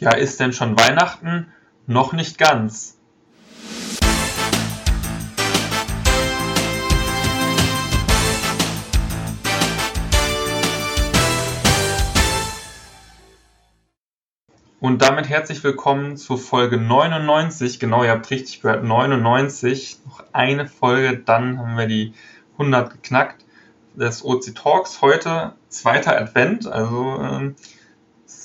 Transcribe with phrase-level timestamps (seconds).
[0.00, 1.52] Ja, ist denn schon Weihnachten?
[1.88, 2.96] Noch nicht ganz.
[14.78, 17.80] Und damit herzlich willkommen zur Folge 99.
[17.80, 19.98] Genau, ihr habt richtig gehört, 99.
[20.06, 22.14] Noch eine Folge, dann haben wir die
[22.52, 23.44] 100 geknackt
[23.96, 25.02] des OC Talks.
[25.02, 27.56] Heute zweiter Advent, also ähm,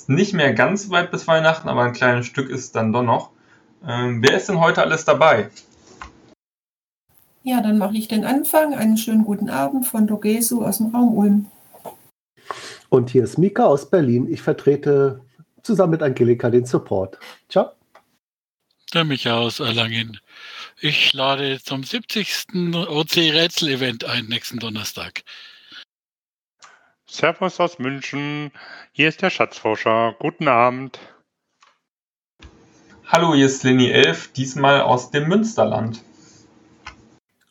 [0.07, 3.31] nicht mehr ganz weit bis Weihnachten, aber ein kleines Stück ist dann doch noch.
[3.87, 5.49] Ähm, wer ist denn heute alles dabei?
[7.43, 8.73] Ja, dann mache ich den Anfang.
[8.73, 11.45] Einen schönen guten Abend von Dogesu aus dem Raum Ulm.
[12.89, 14.31] Und hier ist Mika aus Berlin.
[14.31, 15.21] Ich vertrete
[15.61, 17.17] zusammen mit Angelika den Support.
[17.49, 17.71] Ciao.
[18.93, 20.19] Der Micha aus Erlangen.
[20.79, 22.47] Ich lade zum 70.
[22.53, 25.23] OC-Rätsel-Event ein, nächsten Donnerstag.
[27.13, 28.51] Servus aus München.
[28.91, 30.15] Hier ist der Schatzforscher.
[30.17, 30.97] Guten Abend.
[33.05, 36.01] Hallo, hier ist Lenny 11, diesmal aus dem Münsterland.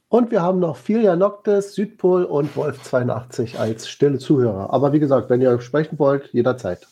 [0.09, 4.73] Und wir haben noch Filia Noctis, Südpol und Wolf 82 als stille Zuhörer.
[4.73, 6.89] Aber wie gesagt, wenn ihr sprechen wollt, jederzeit.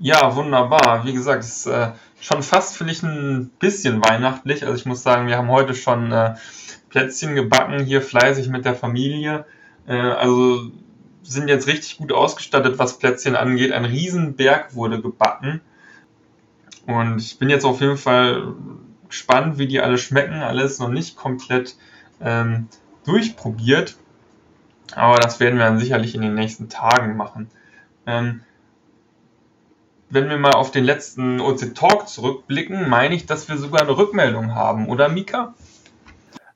[0.00, 1.04] Ja, wunderbar.
[1.04, 4.64] Wie gesagt, es ist äh, schon fast, finde ich, ein bisschen weihnachtlich.
[4.64, 6.34] Also ich muss sagen, wir haben heute schon äh,
[6.88, 9.46] Plätzchen gebacken, hier fleißig mit der Familie.
[9.86, 10.72] Äh, also
[11.28, 13.72] sind jetzt richtig gut ausgestattet, was Plätzchen angeht.
[13.72, 15.60] Ein Riesenberg wurde gebacken.
[16.86, 18.54] Und ich bin jetzt auf jeden Fall
[19.08, 20.42] gespannt, wie die alle schmecken.
[20.42, 21.76] Alles noch nicht komplett
[22.20, 22.68] ähm,
[23.04, 23.96] durchprobiert.
[24.94, 27.50] Aber das werden wir dann sicherlich in den nächsten Tagen machen.
[28.06, 28.42] Ähm,
[30.08, 33.96] wenn wir mal auf den letzten OC Talk zurückblicken, meine ich, dass wir sogar eine
[33.96, 35.54] Rückmeldung haben, oder Mika?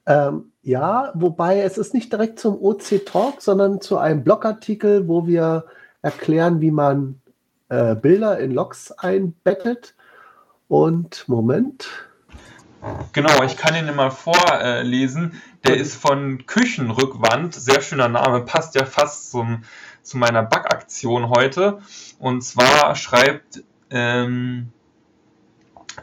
[0.06, 5.26] Ähm, ja, wobei es ist nicht direkt zum OC Talk, sondern zu einem Blogartikel, wo
[5.26, 5.66] wir
[6.02, 7.20] erklären, wie man
[7.68, 9.94] äh, Bilder in Logs einbettet.
[10.68, 11.88] Und Moment.
[13.12, 15.40] Genau, ich kann ihn mal vorlesen.
[15.66, 17.54] Der ist von Küchenrückwand.
[17.54, 19.64] Sehr schöner Name, passt ja fast zum,
[20.02, 21.80] zu meiner Backaktion heute.
[22.18, 24.72] Und zwar schreibt ähm,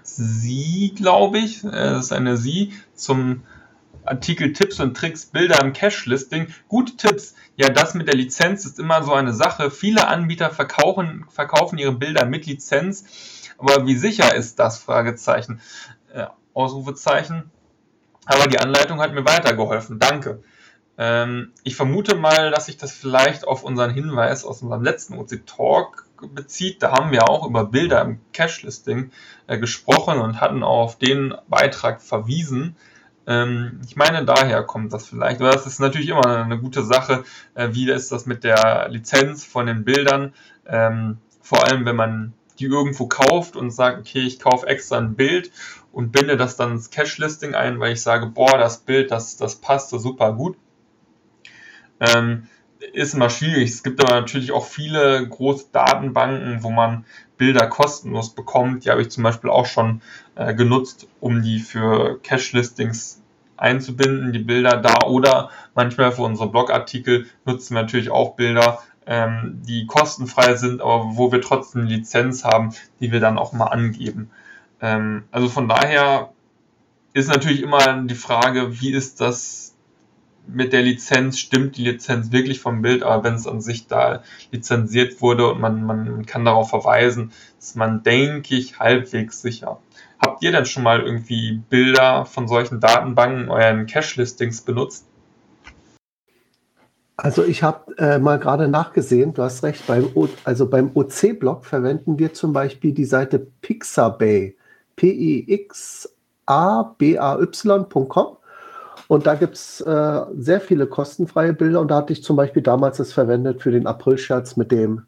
[0.03, 3.43] sie, glaube ich, äh, ist eine sie, zum
[4.07, 6.47] Artikel Tipps und Tricks Bilder im Cache-Listing.
[6.67, 7.35] Gute Tipps.
[7.55, 9.71] Ja, das mit der Lizenz ist immer so eine Sache.
[9.71, 13.05] Viele Anbieter verkaufen, verkaufen ihre Bilder mit Lizenz.
[13.57, 14.79] Aber wie sicher ist das?
[14.79, 15.61] Fragezeichen.
[16.13, 17.51] Äh, Ausrufezeichen.
[18.25, 19.99] Aber die Anleitung hat mir weitergeholfen.
[19.99, 20.43] Danke.
[20.97, 25.45] Ähm, ich vermute mal, dass sich das vielleicht auf unseren Hinweis aus unserem letzten OC
[25.45, 26.81] Talk bezieht.
[26.81, 29.11] Da haben wir auch über Bilder im Cache-Listing
[29.45, 32.75] äh, gesprochen und hatten auch auf den Beitrag verwiesen.
[33.27, 35.41] Ähm, ich meine, daher kommt das vielleicht.
[35.41, 37.23] Aber das ist natürlich immer eine gute Sache.
[37.53, 40.33] Äh, wie ist das mit der Lizenz von den Bildern?
[40.65, 45.15] Ähm, vor allem, wenn man die irgendwo kauft und sagt, okay, ich kaufe extra ein
[45.15, 45.51] Bild
[45.91, 49.57] und binde das dann ins Cache-Listing ein, weil ich sage, boah, das Bild, das, das
[49.57, 50.57] passt so super gut.
[51.99, 52.47] Ähm,
[52.93, 53.69] ist immer schwierig.
[53.71, 57.05] Es gibt aber natürlich auch viele große Datenbanken, wo man
[57.37, 58.85] Bilder kostenlos bekommt.
[58.85, 60.01] Die habe ich zum Beispiel auch schon
[60.35, 63.21] äh, genutzt, um die für Cache-Listings
[63.57, 65.07] einzubinden, die Bilder da.
[65.07, 71.15] Oder manchmal für unsere Blogartikel nutzen wir natürlich auch Bilder, ähm, die kostenfrei sind, aber
[71.15, 74.29] wo wir trotzdem Lizenz haben, die wir dann auch mal angeben.
[74.81, 76.31] Ähm, also von daher
[77.13, 79.75] ist natürlich immer die Frage, wie ist das
[80.47, 84.23] mit der Lizenz stimmt die Lizenz wirklich vom Bild, aber wenn es an sich da
[84.51, 89.79] lizenziert wurde und man, man kann darauf verweisen, ist man, denke ich, halbwegs sicher.
[90.19, 95.05] Habt ihr denn schon mal irgendwie Bilder von solchen Datenbanken in euren Cache-Listings benutzt?
[97.17, 101.65] Also ich habe äh, mal gerade nachgesehen, du hast recht, beim o also beim OC-Blog
[101.65, 104.55] verwenden wir zum Beispiel die Seite Pixabay,
[104.95, 106.07] P-I-X-A-B-A-Y.com
[109.07, 112.61] und da gibt es äh, sehr viele kostenfreie Bilder und da hatte ich zum Beispiel
[112.61, 115.05] damals das verwendet für den April-Scherz mit dem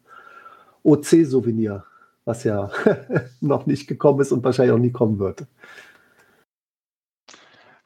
[0.82, 1.84] OC-Souvenir,
[2.24, 2.70] was ja
[3.40, 5.44] noch nicht gekommen ist und wahrscheinlich auch nie kommen wird.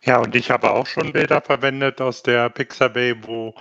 [0.04, 3.54] Ja, und ich habe auch schon Bilder verwendet aus der Pixabay, wo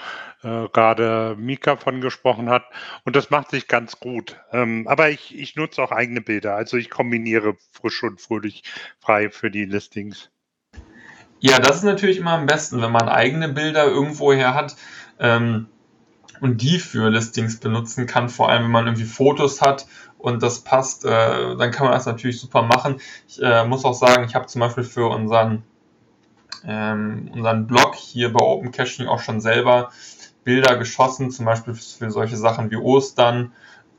[0.44, 2.66] äh, gerade Mika von gesprochen hat.
[3.06, 4.36] Und das macht sich ganz gut.
[4.52, 6.56] Ähm, aber ich, ich nutze auch eigene Bilder.
[6.56, 8.64] Also ich kombiniere frisch und fröhlich
[9.00, 10.33] frei für die Listings.
[11.46, 14.78] Ja, das ist natürlich immer am besten, wenn man eigene Bilder irgendwoher hat
[15.20, 15.68] ähm,
[16.40, 19.86] und die für Listings benutzen kann, vor allem wenn man irgendwie Fotos hat
[20.18, 23.02] und das passt, äh, dann kann man das natürlich super machen.
[23.28, 25.64] Ich äh, muss auch sagen, ich habe zum Beispiel für unseren,
[26.66, 29.92] ähm, unseren Blog hier bei Open Caching auch schon selber
[30.46, 33.52] Bilder geschossen, zum Beispiel für solche Sachen wie Ostern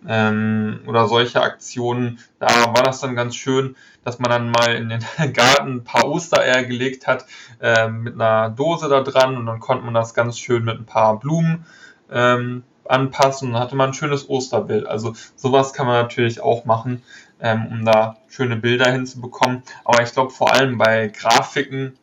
[0.08, 2.18] ähm, oder solche Aktionen.
[2.38, 6.04] Da war das dann ganz schön, dass man dann mal in den Garten ein paar
[6.04, 7.26] Ostereier gelegt hat
[7.60, 10.86] äh, mit einer Dose da dran und dann konnte man das ganz schön mit ein
[10.86, 11.64] paar Blumen
[12.10, 14.86] ähm, anpassen und dann hatte man ein schönes Osterbild.
[14.86, 17.02] Also sowas kann man natürlich auch machen,
[17.40, 19.62] ähm, um da schöne Bilder hinzubekommen.
[19.84, 21.96] Aber ich glaube vor allem bei Grafiken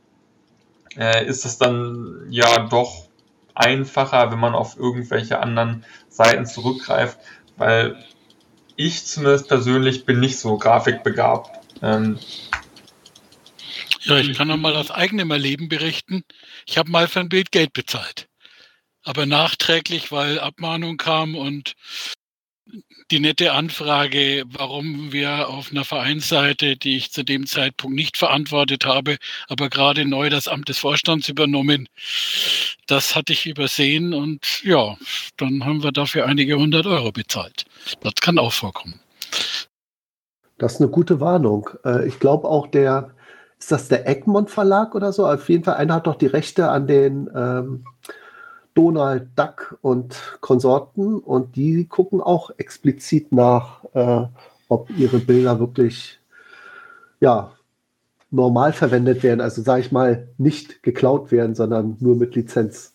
[0.98, 3.06] äh, ist es dann ja doch
[3.54, 7.20] einfacher, wenn man auf irgendwelche anderen Seiten zurückgreift,
[7.62, 8.04] weil
[8.76, 11.52] ich zumindest persönlich bin nicht so grafikbegabt.
[11.84, 12.18] Ähm,
[14.00, 16.24] ja, ich kann noch mal aus eigenem Erleben berichten.
[16.66, 18.28] Ich habe mal für ein Bild Geld bezahlt.
[19.04, 21.74] Aber nachträglich, weil Abmahnung kam und
[23.12, 28.86] die nette Anfrage, warum wir auf einer Vereinsseite, die ich zu dem Zeitpunkt nicht verantwortet
[28.86, 29.18] habe,
[29.50, 31.90] aber gerade neu das Amt des Vorstands übernommen,
[32.88, 34.98] das hatte ich übersehen und ja,
[35.38, 37.66] dann haben wir dafür einige hundert Euro bezahlt.
[38.02, 39.00] Das kann auch vorkommen.
[40.58, 41.70] Das ist eine gute Warnung.
[41.84, 43.16] Äh, ich glaube auch der,
[43.58, 45.26] ist das der Egmont Verlag oder so?
[45.26, 47.86] Auf jeden Fall, einer hat doch die Rechte an den ähm,
[48.74, 54.26] Donald Duck und Konsorten und die gucken auch explizit nach, äh,
[54.70, 56.20] ob ihre Bilder wirklich
[57.20, 57.52] ja,
[58.32, 59.42] normal verwendet werden.
[59.42, 62.94] Also sage ich mal, nicht geklaut werden, sondern nur mit Lizenz.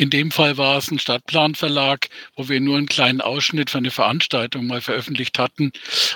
[0.00, 3.92] In dem Fall war es ein Stadtplanverlag, wo wir nur einen kleinen Ausschnitt von der
[3.92, 5.72] Veranstaltung mal veröffentlicht hatten.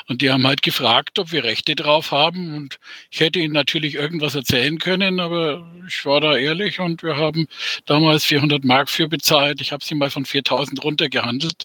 [0.09, 2.57] Und die haben halt gefragt, ob wir Rechte drauf haben.
[2.57, 2.79] Und
[3.11, 7.47] ich hätte ihnen natürlich irgendwas erzählen können, aber ich war da ehrlich und wir haben
[7.85, 9.61] damals 400 Mark für bezahlt.
[9.61, 11.65] Ich habe sie mal von 4000 runtergehandelt.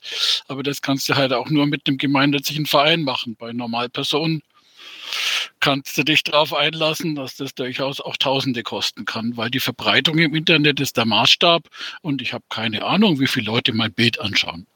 [0.50, 3.38] Aber das kannst du halt auch nur mit einem gemeinnützigen Verein machen.
[3.40, 4.44] Bei Normalpersonen
[5.60, 10.18] kannst du dich darauf einlassen, dass das durchaus auch Tausende kosten kann, weil die Verbreitung
[10.18, 11.64] im Internet ist der Maßstab
[12.02, 14.68] und ich habe keine Ahnung, wie viele Leute mein Bild anschauen.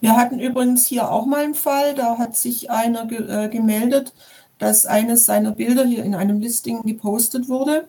[0.00, 4.12] Wir hatten übrigens hier auch mal einen Fall, da hat sich einer ge äh, gemeldet,
[4.58, 7.86] dass eines seiner Bilder hier in einem Listing gepostet wurde.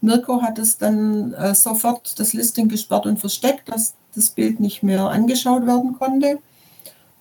[0.00, 4.82] Mirko hat es dann äh, sofort das Listing gesperrt und versteckt, dass das Bild nicht
[4.82, 6.38] mehr angeschaut werden konnte.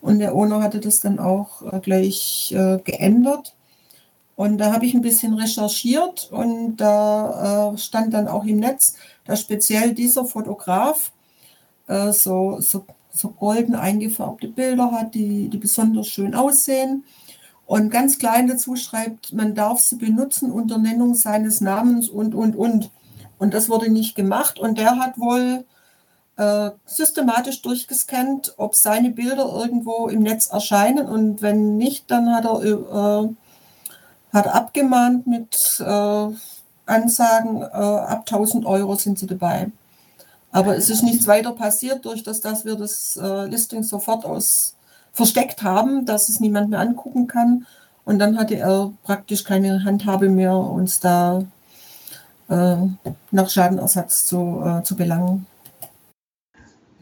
[0.03, 3.55] Und der Owner hatte das dann auch äh, gleich äh, geändert.
[4.35, 8.97] Und da habe ich ein bisschen recherchiert und da äh, stand dann auch im Netz,
[9.23, 11.11] dass speziell dieser Fotograf
[11.85, 17.03] so, so, so golden eingefärbte Bilder hat, die, die besonders schön aussehen.
[17.65, 22.55] Und ganz klein dazu schreibt, man darf sie benutzen unter Nennung seines Namens und, und,
[22.55, 22.89] und.
[23.37, 24.59] Und das wurde nicht gemacht.
[24.59, 25.65] Und der hat wohl
[26.37, 32.45] äh, systematisch durchgescannt, ob seine Bilder irgendwo im Netz erscheinen und wenn nicht, dann hat
[32.45, 33.29] er äh,
[34.33, 36.27] hat abgemahnt mit äh,
[36.85, 39.71] Ansagen, äh, ab 1000 Euro sind sie dabei.
[40.51, 44.75] Aber es ist nichts weiter passiert, durch das, dass wir das äh, Listing sofort aus
[45.13, 47.67] versteckt haben, dass es niemand mehr angucken kann.
[48.05, 51.45] Und dann hatte er praktisch keine Handhabe mehr, uns da
[52.49, 55.47] nach Schadenersatz zu, zu belangen.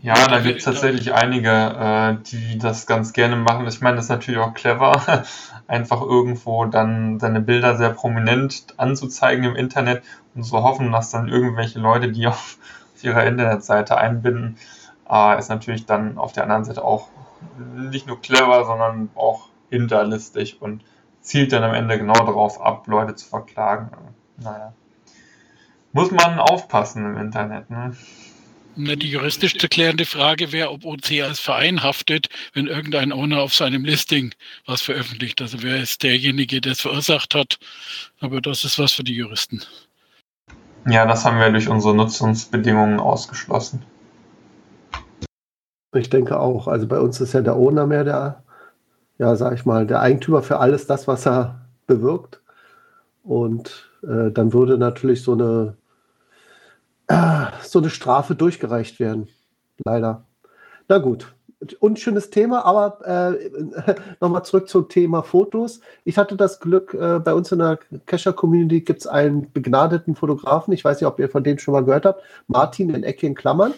[0.03, 3.67] Ja, da gibt es tatsächlich einige, äh, die das ganz gerne machen.
[3.67, 5.23] Ich meine, das ist natürlich auch clever,
[5.67, 10.03] einfach irgendwo dann seine Bilder sehr prominent anzuzeigen im Internet
[10.33, 12.57] und zu hoffen, dass dann irgendwelche Leute die auf,
[12.95, 14.57] auf ihrer Internetseite einbinden,
[15.07, 17.09] äh, ist natürlich dann auf der anderen Seite auch
[17.75, 20.83] nicht nur clever, sondern auch hinterlistig und
[21.21, 23.91] zielt dann am Ende genau darauf ab, Leute zu verklagen.
[24.37, 24.73] Naja.
[25.93, 27.95] Muss man aufpassen im Internet, ne?
[28.77, 33.41] Na, die juristisch zu klärende Frage wäre, ob OC als Verein haftet, wenn irgendein Owner
[33.41, 34.33] auf seinem Listing
[34.65, 35.41] was veröffentlicht.
[35.41, 37.59] Also wer ist derjenige, der es verursacht hat.
[38.21, 39.61] Aber das ist was für die Juristen.
[40.87, 43.83] Ja, das haben wir durch unsere Nutzungsbedingungen ausgeschlossen.
[45.93, 46.67] Ich denke auch.
[46.67, 48.43] Also bei uns ist ja der Owner mehr der,
[49.17, 52.39] ja, sag ich mal, der Eigentümer für alles das, was er bewirkt.
[53.23, 55.75] Und äh, dann würde natürlich so eine
[57.63, 59.27] so eine Strafe durchgereicht werden.
[59.85, 60.23] Leider.
[60.87, 61.33] Na gut.
[61.79, 65.79] Unschönes Thema, aber äh, nochmal zurück zum Thema Fotos.
[66.05, 67.77] Ich hatte das Glück, äh, bei uns in der
[68.07, 70.73] Kescher-Community gibt es einen begnadeten Fotografen.
[70.73, 72.23] Ich weiß nicht, ob ihr von dem schon mal gehört habt.
[72.47, 73.73] Martin in Ecke in Klammern.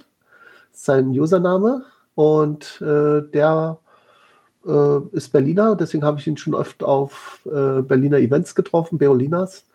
[0.71, 1.83] sein Username.
[2.15, 3.77] Und äh, der
[4.65, 5.75] äh, ist Berliner.
[5.75, 9.65] Deswegen habe ich ihn schon oft auf äh, Berliner Events getroffen, Berolinas.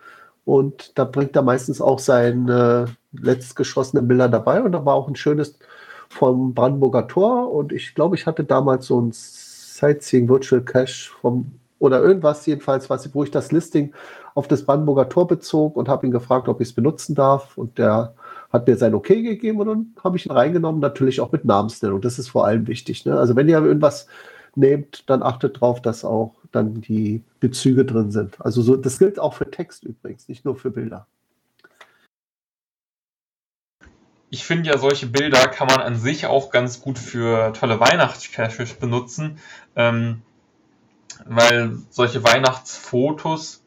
[0.44, 4.62] Und da bringt er meistens auch seine letztgeschossenen Bilder dabei.
[4.62, 5.58] Und da war auch ein schönes
[6.08, 7.52] vom Brandenburger Tor.
[7.52, 12.90] Und ich glaube, ich hatte damals so ein Sightseeing Virtual Cache vom oder irgendwas jedenfalls,
[12.90, 13.92] was, wo ich das Listing
[14.34, 17.56] auf das Brandenburger Tor bezog und habe ihn gefragt, ob ich es benutzen darf.
[17.56, 18.14] Und der
[18.50, 22.00] hat mir sein Okay gegeben und dann habe ich ihn reingenommen, natürlich auch mit Namensnennung.
[22.00, 23.04] Das ist vor allem wichtig.
[23.04, 23.16] Ne?
[23.16, 24.06] Also wenn ihr irgendwas
[24.56, 28.40] nehmt, dann achtet darauf, dass auch dann die Bezüge drin sind.
[28.40, 31.06] Also so, das gilt auch für Text übrigens, nicht nur für Bilder.
[34.30, 38.74] Ich finde ja, solche Bilder kann man an sich auch ganz gut für tolle Weihnachtscaches
[38.74, 39.38] benutzen,
[39.74, 40.22] ähm,
[41.24, 43.62] weil solche Weihnachtsfotos,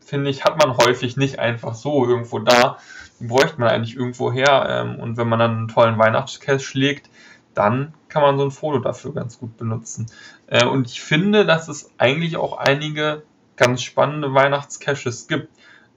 [0.00, 2.78] finde ich, hat man häufig nicht einfach so irgendwo da.
[3.20, 4.66] Die bräuchte man eigentlich irgendwo her.
[4.68, 7.10] Ähm, und wenn man dann einen tollen Weihnachtscache legt,
[7.54, 10.06] dann kann man so ein Foto dafür ganz gut benutzen.
[10.46, 13.22] Äh, und ich finde, dass es eigentlich auch einige
[13.56, 15.48] ganz spannende Weihnachtscaches gibt.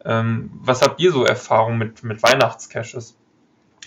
[0.05, 3.15] Ähm, was habt ihr so Erfahrung mit, mit Weihnachtscaches?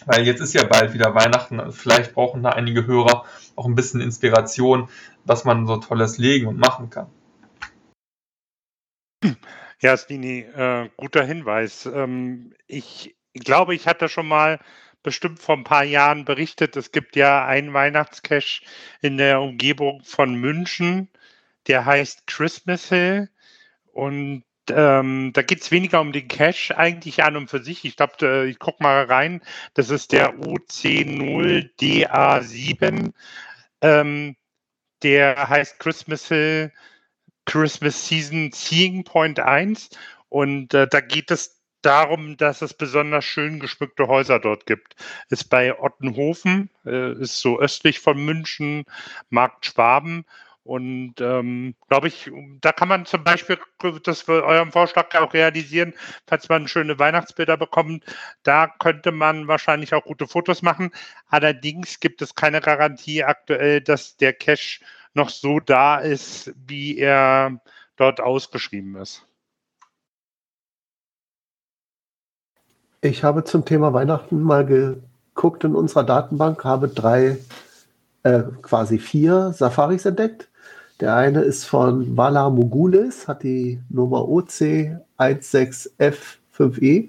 [0.07, 1.73] Weil jetzt ist ja bald wieder Weihnachten.
[1.73, 3.25] Vielleicht brauchen da einige Hörer
[3.57, 4.89] auch ein bisschen Inspiration,
[5.25, 7.09] was man so tolles legen und machen kann.
[9.81, 11.87] Ja, Stini, äh, guter Hinweis.
[11.87, 14.59] Ähm, ich glaube, ich hatte schon mal
[15.03, 18.63] bestimmt vor ein paar Jahren berichtet, es gibt ja einen Weihnachtscache
[19.01, 21.09] in der Umgebung von München,
[21.67, 23.31] der heißt Christmas Hill.
[23.93, 27.85] Und ähm, da geht es weniger um den Cache eigentlich an und für sich.
[27.85, 29.43] Ich glaube, ich gucke mal rein.
[29.75, 33.13] Das ist der UC0DA7.
[33.83, 34.37] Ähm,
[35.03, 36.73] der heißt Christmas Hill
[37.47, 39.91] Christmas Season Seeing Point 1.
[40.29, 44.97] Und äh, da geht es darum, dass es besonders schön geschmückte Häuser dort gibt.
[45.31, 48.85] Ist bei Ottenhofen, äh, ist so östlich von München,
[49.31, 50.25] Markt Schwaben.
[50.63, 53.59] Und ähm, glaube ich, da kann man zum Beispiel
[54.05, 55.95] das für euren Vorschlag auch realisieren,
[56.27, 58.05] falls man schöne Weihnachtsbilder bekommt.
[58.43, 60.91] Da könnte man wahrscheinlich auch gute Fotos machen.
[61.29, 64.81] Allerdings gibt es keine Garantie aktuell, dass der Cache
[65.15, 67.61] noch so da ist, wie er
[67.97, 69.27] dort ausgeschrieben ist.
[73.03, 77.39] Ich habe zum Thema Weihnachten mal geguckt in unserer Datenbank, habe drei,
[78.25, 80.50] äh, quasi vier Safaris entdeckt.
[81.01, 87.09] Der eine ist von Vala Mugulis, hat die Nummer OC16F5E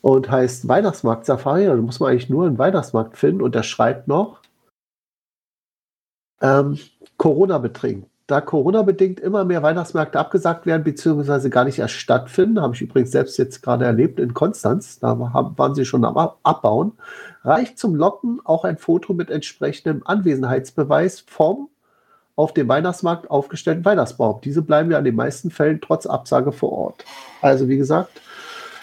[0.00, 1.66] und heißt Weihnachtsmarkt Safari.
[1.66, 4.38] Da muss man eigentlich nur einen Weihnachtsmarkt finden und der schreibt noch
[6.40, 6.78] ähm,
[7.16, 12.74] Corona betrinkt da Corona-bedingt immer mehr Weihnachtsmärkte abgesagt werden, beziehungsweise gar nicht erst stattfinden, habe
[12.74, 16.92] ich übrigens selbst jetzt gerade erlebt in Konstanz, da waren sie schon am Abbauen,
[17.44, 21.68] reicht zum Locken auch ein Foto mit entsprechendem Anwesenheitsbeweis vom
[22.36, 24.40] auf dem Weihnachtsmarkt aufgestellten Weihnachtsbaum.
[24.42, 27.04] Diese bleiben ja in den meisten Fällen trotz Absage vor Ort.
[27.40, 28.20] Also wie gesagt,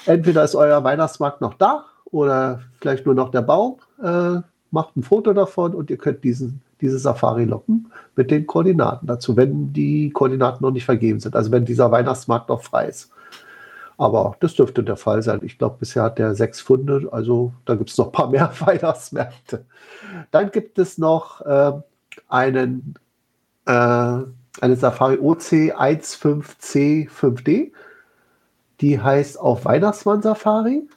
[0.05, 3.77] entweder ist euer Weihnachtsmarkt noch da oder vielleicht nur noch der Baum.
[4.01, 4.41] Äh,
[4.71, 9.35] macht ein Foto davon und ihr könnt diesen diese Safari locken mit den Koordinaten dazu,
[9.35, 13.11] wenn die Koordinaten noch nicht vergeben sind, also wenn dieser Weihnachtsmarkt noch frei ist.
[13.97, 15.41] Aber das dürfte der Fall sein.
[15.43, 18.51] Ich glaube, bisher hat der sechs Funde, also da gibt es noch ein paar mehr
[18.59, 19.65] Weihnachtsmärkte.
[20.31, 21.73] Dann gibt es noch äh,
[22.29, 22.95] einen,
[23.69, 24.25] äh,
[24.61, 27.71] eine Safari OC 15C5D.
[28.81, 30.87] Die heißt auf Weihnachtsmann Safari.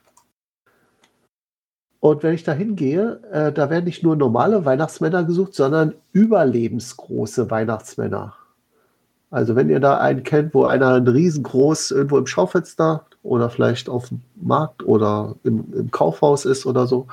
[2.01, 7.51] Und wenn ich da hingehe, äh, da werden nicht nur normale Weihnachtsmänner gesucht, sondern überlebensgroße
[7.51, 8.35] Weihnachtsmänner.
[9.31, 13.89] Also wenn ihr da einen kennt, wo einer ein riesengroß irgendwo im Schaufenster oder vielleicht
[13.89, 17.07] auf dem Markt oder im, im Kaufhaus ist oder so,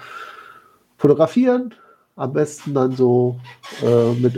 [0.97, 1.73] fotografieren.
[2.19, 3.39] Am besten dann so
[3.83, 4.37] äh, mit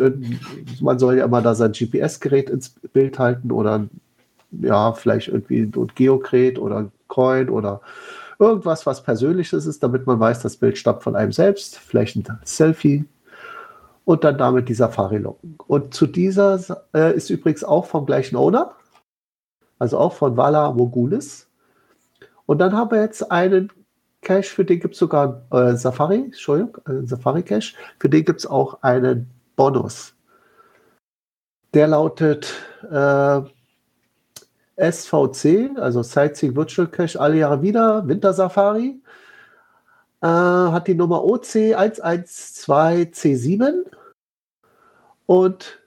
[0.81, 3.87] man soll ja immer da sein GPS-Gerät ins Bild halten oder
[4.51, 7.81] ja, vielleicht irgendwie ein Geokret oder Coin oder
[8.41, 11.77] Irgendwas, was Persönliches ist, damit man weiß, das Bild stammt von einem selbst.
[11.77, 13.05] Vielleicht ein Selfie.
[14.03, 15.57] Und dann damit die Safari locken.
[15.67, 16.59] Und zu dieser
[16.91, 18.71] äh, ist übrigens auch vom gleichen Owner.
[19.77, 21.49] Also auch von Vala Mogulis.
[22.47, 23.71] Und dann haben wir jetzt einen
[24.21, 27.73] Cache, für den gibt es sogar äh, Safari, Entschuldigung, äh, Safari Cache.
[27.99, 30.13] Für den gibt es auch einen Bonus.
[31.73, 32.53] Der lautet
[32.89, 33.41] äh,
[34.77, 39.01] SVC, also Sightseeing Virtual Cache, alle Jahre wieder, Wintersafari.
[40.21, 43.85] Äh, hat die Nummer OC112C7.
[45.25, 45.79] Und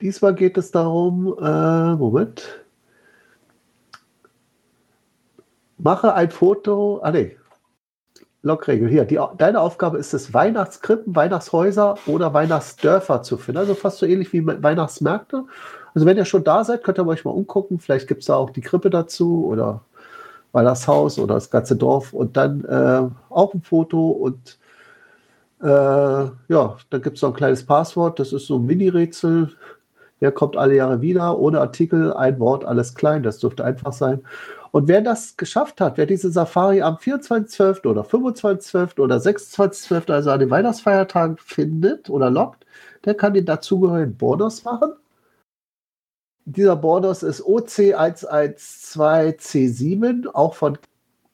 [0.00, 2.64] diesmal geht es darum, äh, Moment.
[5.78, 7.37] Mache ein Foto, ah nee,
[8.42, 9.04] Logregel hier.
[9.04, 13.58] Die, deine Aufgabe ist es, Weihnachtskrippen, Weihnachtshäuser oder Weihnachtsdörfer zu finden.
[13.58, 15.44] Also fast so ähnlich wie Weihnachtsmärkte.
[15.94, 17.80] Also wenn ihr schon da seid, könnt ihr euch mal umgucken.
[17.80, 19.80] Vielleicht gibt es da auch die Krippe dazu oder
[20.52, 24.58] Weihnachtshaus oder das ganze Dorf und dann äh, auch ein Foto und
[25.60, 28.18] äh, ja, dann gibt es noch ein kleines Passwort.
[28.18, 29.50] Das ist so ein Mini-Rätsel.
[30.20, 31.38] Wer kommt alle Jahre wieder?
[31.38, 33.22] Ohne Artikel, ein Wort, alles klein.
[33.22, 34.22] Das dürfte einfach sein.
[34.72, 37.86] Und wer das geschafft hat, wer diese Safari am 24.12.
[37.86, 39.00] oder 25.12.
[39.00, 42.66] oder 26.12., also an den Weihnachtsfeiertagen findet oder lockt,
[43.04, 44.92] der kann den dazugehörigen Bonus machen.
[46.44, 50.78] Dieser Bonus ist OC112C7, auch von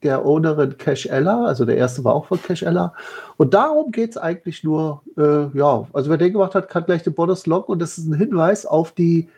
[0.03, 2.93] der Ownerin Cash Ella, also der erste war auch von Cash Ella.
[3.37, 7.03] Und darum geht es eigentlich nur, äh, ja, also wer den gemacht hat, kann gleich
[7.03, 9.29] den Bonus loggen und das ist ein Hinweis auf die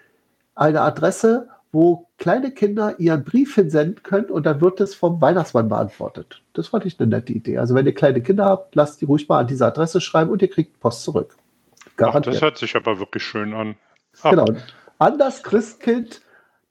[0.56, 1.48] eine Adresse,
[1.78, 6.42] wo kleine Kinder ihren Brief hinsenden können und dann wird es vom Weihnachtsmann beantwortet.
[6.54, 7.60] Das fand ich eine nette Idee.
[7.60, 10.42] Also wenn ihr kleine Kinder habt, lasst die ruhig mal an diese Adresse schreiben und
[10.42, 11.36] ihr kriegt Post zurück.
[11.98, 13.76] Ach, das hört sich aber wirklich schön an.
[14.24, 14.32] Ach.
[14.32, 14.46] Genau.
[14.98, 16.22] An das Christkind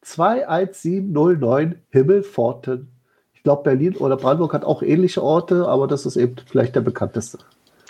[0.02, 2.88] 21709 Himmelforten.
[3.32, 6.80] Ich glaube, Berlin oder Brandenburg hat auch ähnliche Orte, aber das ist eben vielleicht der
[6.80, 7.38] bekannteste.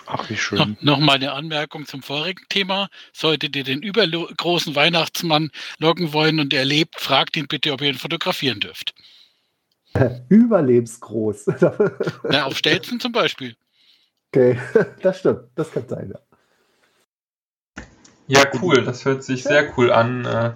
[0.09, 0.57] Ach, wie schön.
[0.57, 2.87] Noch, noch mal eine Anmerkung zum vorigen Thema.
[3.11, 7.89] Solltet ihr den übergroßen Weihnachtsmann locken wollen und er lebt, fragt ihn bitte, ob ihr
[7.89, 8.95] ihn fotografieren dürft.
[10.29, 11.47] Überlebensgroß.
[12.29, 13.55] Na, auf Stelzen zum Beispiel.
[14.31, 14.59] Okay,
[15.01, 15.41] das stimmt.
[15.55, 16.19] Das kann sein, ja.
[18.27, 18.83] Ja, cool.
[18.83, 20.53] Das hört sich sehr cool an äh,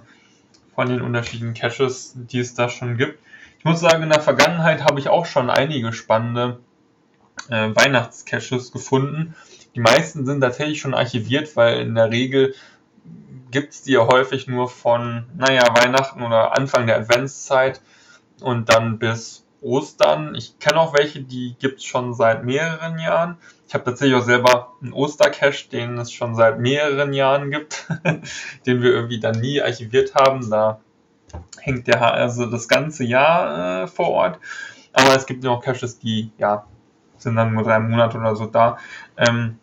[0.74, 3.18] von den unterschiedlichen Caches, die es da schon gibt.
[3.58, 6.60] Ich muss sagen, in der Vergangenheit habe ich auch schon einige spannende
[7.48, 9.34] äh, Weihnachtscaches gefunden.
[9.74, 12.54] Die meisten sind tatsächlich schon archiviert, weil in der Regel
[13.50, 17.80] gibt es die ja häufig nur von, naja, Weihnachten oder Anfang der Adventszeit
[18.40, 20.34] und dann bis Ostern.
[20.34, 23.38] Ich kenne auch welche, die gibt es schon seit mehreren Jahren.
[23.68, 27.86] Ich habe tatsächlich auch selber einen Ostercache, den es schon seit mehreren Jahren gibt,
[28.66, 30.50] den wir irgendwie dann nie archiviert haben.
[30.50, 30.80] Da
[31.58, 34.40] hängt der also das ganze Jahr äh, vor Ort.
[34.92, 36.66] Aber es gibt ja auch Caches, die ja
[37.22, 38.78] sind dann nur drei Monate oder so da.
[39.16, 39.58] Ähm,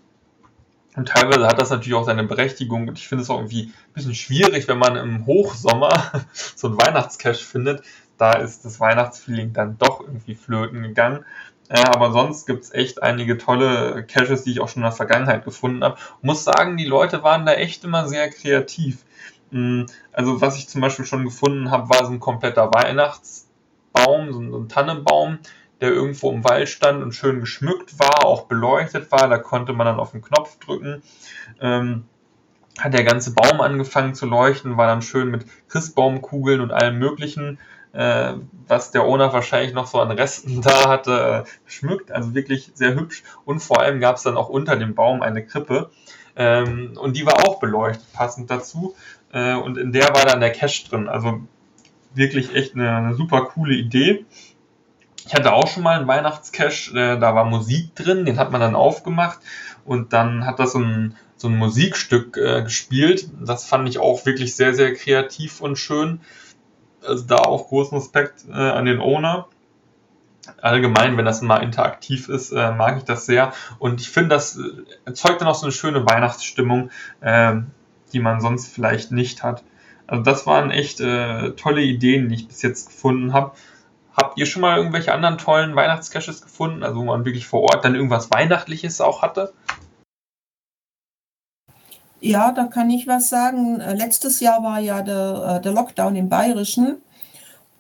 [0.96, 3.94] und teilweise hat das natürlich auch seine Berechtigung und ich finde es auch irgendwie ein
[3.94, 7.84] bisschen schwierig, wenn man im Hochsommer so einen Weihnachtscache findet.
[8.18, 11.26] Da ist das Weihnachtsfeeling dann doch irgendwie flöten gegangen.
[11.70, 14.92] Äh, aber sonst gibt es echt einige tolle Caches, die ich auch schon in der
[14.92, 15.98] Vergangenheit gefunden habe.
[16.22, 19.06] Muss sagen, die Leute waren da echt immer sehr kreativ.
[19.52, 24.40] Mm, also was ich zum Beispiel schon gefunden habe, war so ein kompletter Weihnachtsbaum, so
[24.58, 25.38] ein Tannenbaum,
[25.82, 29.28] der irgendwo im Wald stand und schön geschmückt war, auch beleuchtet war.
[29.28, 31.02] Da konnte man dann auf den Knopf drücken.
[31.62, 32.06] Ähm,
[32.78, 37.60] hat der ganze Baum angefangen zu leuchten, war dann schön mit Christbaumkugeln und allem Möglichen,
[37.94, 38.34] äh,
[38.68, 42.12] was der Owner wahrscheinlich noch so an Resten da hatte, äh, schmückt.
[42.12, 43.24] Also wirklich sehr hübsch.
[43.46, 45.90] Und vor allem gab es dann auch unter dem Baum eine Krippe.
[46.36, 48.96] Ähm, und die war auch beleuchtet, passend dazu.
[49.32, 51.08] Äh, und in der war dann der Cache drin.
[51.08, 51.42] Also
[52.14, 54.26] wirklich echt eine, eine super coole Idee.
[55.30, 58.62] Ich hatte auch schon mal einen Weihnachtscache, äh, da war Musik drin, den hat man
[58.62, 59.38] dann aufgemacht
[59.86, 63.30] und dann hat das so ein, so ein Musikstück äh, gespielt.
[63.40, 66.22] Das fand ich auch wirklich sehr, sehr kreativ und schön.
[67.06, 69.46] Also da auch großen Respekt äh, an den Owner.
[70.64, 73.54] Allgemein, wenn das mal interaktiv ist, äh, mag ich das sehr.
[73.78, 74.64] Und ich finde, das äh,
[75.06, 76.90] erzeugt dann auch so eine schöne Weihnachtsstimmung,
[77.22, 77.54] äh,
[78.14, 79.64] die man sonst vielleicht nicht hat.
[80.08, 83.52] Also das waren echt äh, tolle Ideen, die ich bis jetzt gefunden habe.
[84.40, 87.94] Ihr schon mal irgendwelche anderen tollen Weihnachtscaches gefunden, also wo man wirklich vor Ort dann
[87.94, 89.52] irgendwas Weihnachtliches auch hatte?
[92.22, 93.82] Ja, da kann ich was sagen.
[93.82, 97.02] Äh, letztes Jahr war ja der, äh, der Lockdown im Bayerischen.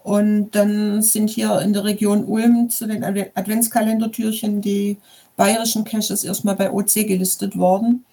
[0.03, 4.97] Und dann sind hier in der Region Ulm zu den Adventskalendertürchen die
[5.37, 8.03] bayerischen Caches erstmal bei OC gelistet worden.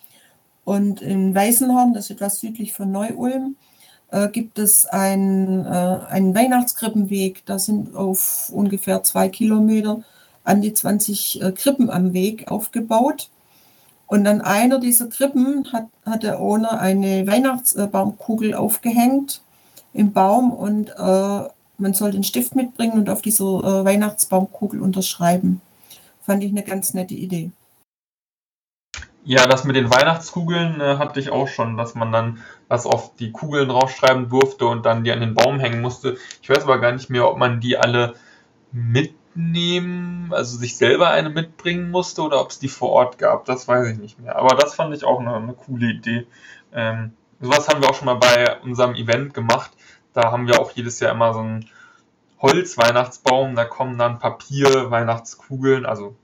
[0.64, 3.56] Und in Weißenhorn, das ist etwas südlich von Neu-Ulm,
[4.10, 5.68] äh, gibt es ein, äh,
[6.08, 7.44] einen Weihnachtskrippenweg.
[7.46, 10.02] Da sind auf ungefähr zwei Kilometer
[10.44, 13.30] an die 20 äh, Krippen am Weg aufgebaut.
[14.06, 19.42] Und an einer dieser Krippen hat, hat der Owner eine Weihnachtsbaumkugel aufgehängt
[19.92, 25.60] im Baum und äh, man soll den Stift mitbringen und auf dieser äh, Weihnachtsbaumkugel unterschreiben.
[26.22, 27.50] Fand ich eine ganz nette Idee.
[29.28, 33.16] Ja, das mit den Weihnachtskugeln äh, hatte ich auch schon, dass man dann was auf
[33.16, 36.16] die Kugeln draufschreiben durfte und dann die an den Baum hängen musste.
[36.40, 38.14] Ich weiß aber gar nicht mehr, ob man die alle
[38.70, 43.46] mitnehmen, also sich selber eine mitbringen musste oder ob es die vor Ort gab.
[43.46, 44.36] Das weiß ich nicht mehr.
[44.36, 46.28] Aber das fand ich auch eine, eine coole Idee.
[46.72, 49.72] Ähm, sowas haben wir auch schon mal bei unserem Event gemacht.
[50.12, 51.68] Da haben wir auch jedes Jahr immer so einen
[52.38, 53.56] Holz-Weihnachtsbaum.
[53.56, 56.14] Da kommen dann Papier-Weihnachtskugeln, also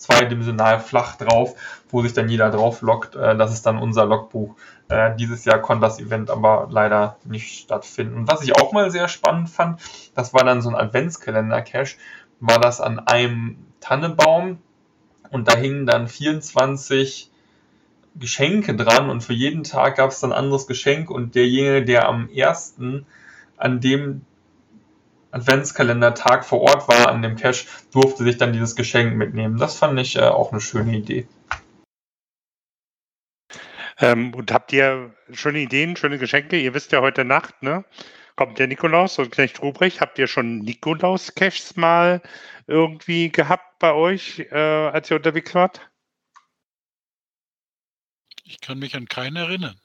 [0.00, 1.54] zweidimensional flach drauf,
[1.90, 3.14] wo sich dann jeder drauf lockt.
[3.14, 4.56] Äh, das ist dann unser Logbuch.
[4.88, 8.16] Äh, dieses Jahr konnte das Event aber leider nicht stattfinden.
[8.16, 9.80] Und was ich auch mal sehr spannend fand,
[10.14, 11.96] das war dann so ein Adventskalender-Cache,
[12.40, 14.58] war das an einem Tannebaum
[15.30, 17.30] und da hingen dann 24
[18.16, 22.08] Geschenke dran und für jeden Tag gab es dann ein anderes Geschenk und derjenige, der
[22.08, 23.06] am ersten
[23.56, 24.22] an dem
[25.32, 29.58] Adventskalendertag vor Ort war an dem Cache, durfte sich dann dieses Geschenk mitnehmen.
[29.58, 31.26] Das fand ich äh, auch eine schöne Idee.
[33.98, 36.58] Ähm, und habt ihr schöne Ideen, schöne Geschenke?
[36.58, 37.84] Ihr wisst ja heute Nacht, ne?
[38.34, 40.00] Kommt der Nikolaus und Knecht Ruprecht.
[40.00, 42.22] Habt ihr schon Nikolaus-Caches mal
[42.66, 45.90] irgendwie gehabt bei euch, äh, als ihr unterwegs wart?
[48.44, 49.78] Ich kann mich an keinen erinnern.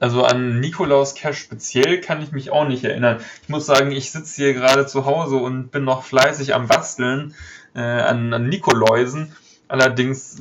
[0.00, 3.20] Also an Nikolaus Cash speziell kann ich mich auch nicht erinnern.
[3.42, 7.34] Ich muss sagen, ich sitze hier gerade zu Hause und bin noch fleißig am Basteln
[7.74, 9.36] äh, an, an Nikoläusen.
[9.68, 10.38] Allerdings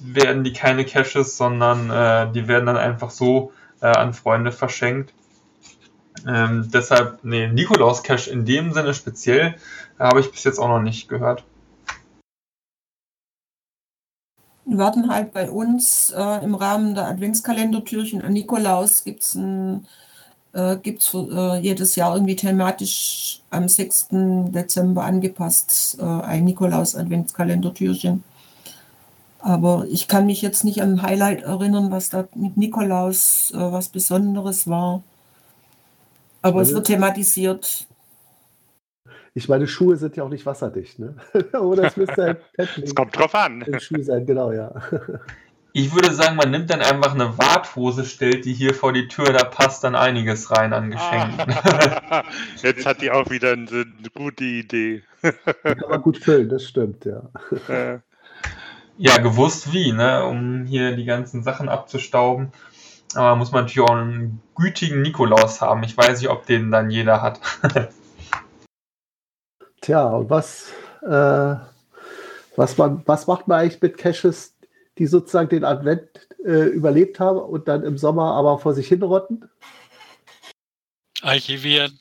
[0.00, 5.12] werden die keine Caches, sondern äh, die werden dann einfach so äh, an Freunde verschenkt.
[6.26, 9.56] Ähm, deshalb, nee, Nikolaus Cash in dem Sinne speziell
[9.98, 11.44] habe ich bis jetzt auch noch nicht gehört.
[14.76, 19.38] Werden halt bei uns äh, im Rahmen der Adventskalendertürchen an Nikolaus gibt es
[20.52, 24.08] äh, gibt's, äh, jedes Jahr irgendwie thematisch am 6.
[24.50, 28.24] Dezember angepasst äh, ein Nikolaus-Adventskalendertürchen.
[29.40, 33.58] Aber ich kann mich jetzt nicht an ein Highlight erinnern, was da mit Nikolaus äh,
[33.58, 35.02] was Besonderes war.
[36.42, 37.86] Aber also, es wird thematisiert.
[39.38, 41.14] Ich meine, Schuhe sind ja auch nicht wasserdicht, ne?
[41.52, 42.86] Oder es müsste ein Paddling.
[42.86, 43.64] Es kommt drauf an.
[43.78, 44.74] Schuh sein, genau, ja.
[45.72, 49.26] Ich würde sagen, man nimmt dann einfach eine Warthose, stellt die hier vor die Tür,
[49.26, 51.54] da passt dann einiges rein an Geschenken.
[52.10, 52.24] Ah.
[52.62, 55.04] Jetzt hat die auch wieder eine, eine gute Idee.
[55.22, 57.30] Kann man gut füllen, das stimmt, ja.
[58.96, 60.24] Ja, gewusst wie, ne?
[60.24, 62.50] um hier die ganzen Sachen abzustauben.
[63.14, 65.84] Aber muss man natürlich auch einen gütigen Nikolaus haben.
[65.84, 67.38] Ich weiß nicht, ob den dann jeder hat.
[69.88, 70.70] Tja, und was,
[71.00, 71.56] äh,
[72.56, 74.54] was, man, was macht man eigentlich mit Caches,
[74.98, 79.48] die sozusagen den Advent äh, überlebt haben und dann im Sommer aber vor sich hinrotten?
[81.22, 81.98] Archivieren.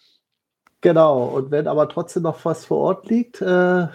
[0.82, 3.88] Genau, und wenn aber trotzdem noch was vor Ort liegt, äh,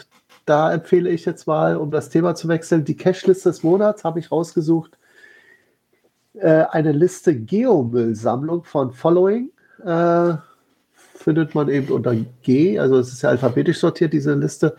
[0.47, 4.21] da empfehle ich jetzt mal, um das Thema zu wechseln, die Cache-Liste des Monats habe
[4.21, 4.97] ich rausgesucht.
[6.33, 9.51] Äh, eine Liste Geomüllsammlung von Following.
[9.85, 10.37] Äh,
[11.23, 14.77] findet man eben unter G, also es ist ja alphabetisch sortiert, diese Liste.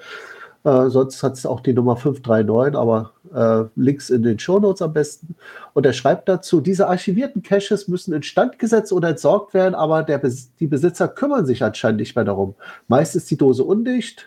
[0.63, 4.93] Äh, sonst hat es auch die Nummer 539, aber äh, Links in den Shownotes am
[4.93, 5.35] besten.
[5.73, 10.21] Und er schreibt dazu, diese archivierten Caches müssen instand gesetzt oder entsorgt werden, aber der,
[10.59, 12.55] die Besitzer kümmern sich anscheinend nicht mehr darum.
[12.87, 14.25] Meist ist die Dose undicht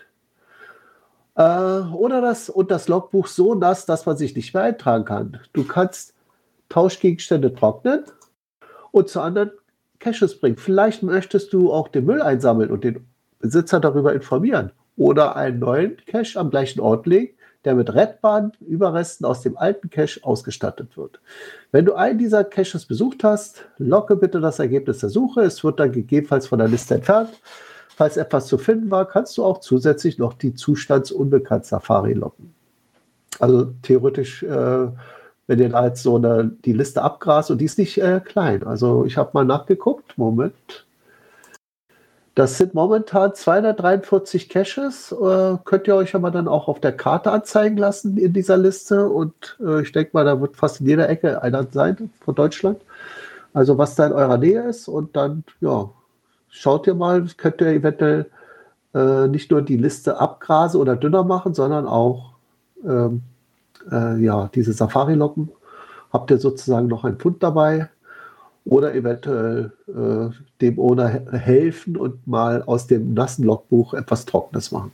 [1.35, 5.39] äh, oder das, und das Logbuch so nass, dass man sich nicht mehr eintragen kann.
[5.53, 6.13] Du kannst
[6.69, 8.03] Tauschgegenstände trocknen
[8.91, 9.51] und zu anderen
[9.99, 10.57] Caches bringen.
[10.57, 13.05] Vielleicht möchtest du auch den Müll einsammeln und den
[13.39, 19.25] Besitzer darüber informieren oder einen neuen Cache am gleichen Ort legen, der mit rettbaren Überresten
[19.25, 21.19] aus dem alten Cache ausgestattet wird.
[21.71, 25.41] Wenn du einen dieser Caches besucht hast, locke bitte das Ergebnis der Suche.
[25.41, 27.29] Es wird dann gegebenenfalls von der Liste entfernt.
[27.95, 32.53] Falls etwas zu finden war, kannst du auch zusätzlich noch die Zustandsunbekannt-Safari locken.
[33.39, 34.87] Also theoretisch äh,
[35.47, 38.63] wenn ihr da jetzt so eine, die Liste abgrast und die ist nicht äh, klein.
[38.63, 40.85] Also ich habe mal nachgeguckt, Moment.
[42.35, 45.11] Das sind momentan 243 Caches.
[45.11, 49.09] Äh, könnt ihr euch aber dann auch auf der Karte anzeigen lassen in dieser Liste.
[49.09, 52.79] Und äh, ich denke mal, da wird fast in jeder Ecke einer sein von Deutschland.
[53.53, 54.87] Also was da in eurer Nähe ist.
[54.87, 55.89] Und dann, ja,
[56.49, 58.27] schaut ihr mal, könnt ihr eventuell
[58.93, 62.33] äh, nicht nur die Liste abgrasen oder dünner machen, sondern auch
[62.85, 63.23] ähm,
[63.91, 65.49] äh, ja, diese Safari-Locken,
[66.11, 67.89] habt ihr sozusagen noch ein Pfund dabei
[68.65, 74.91] oder eventuell äh, dem Owner helfen und mal aus dem nassen Logbuch etwas Trockenes machen.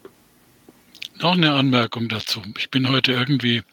[1.22, 2.42] Noch eine Anmerkung dazu.
[2.58, 3.64] Ich bin heute irgendwie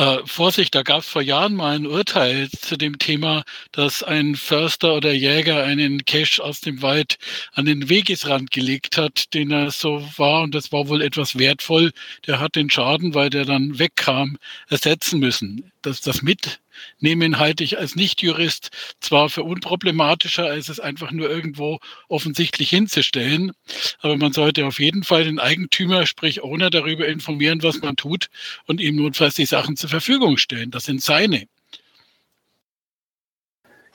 [0.00, 4.34] äh, Vorsicht, da gab es vor Jahren mal ein Urteil zu dem Thema, dass ein
[4.34, 7.18] Förster oder Jäger einen Cache aus dem Wald
[7.52, 11.92] an den Wegesrand gelegt hat, den er so war und das war wohl etwas wertvoll.
[12.26, 15.70] Der hat den Schaden, weil der dann wegkam, ersetzen müssen.
[15.82, 16.60] Das, das mit
[16.98, 23.52] nehmen halte ich als Nichtjurist zwar für unproblematischer, als es einfach nur irgendwo offensichtlich hinzustellen,
[24.00, 28.28] aber man sollte auf jeden Fall den Eigentümer, sprich Owner, darüber informieren, was man tut
[28.66, 30.70] und ihm notfalls die Sachen zur Verfügung stellen.
[30.70, 31.46] Das sind seine.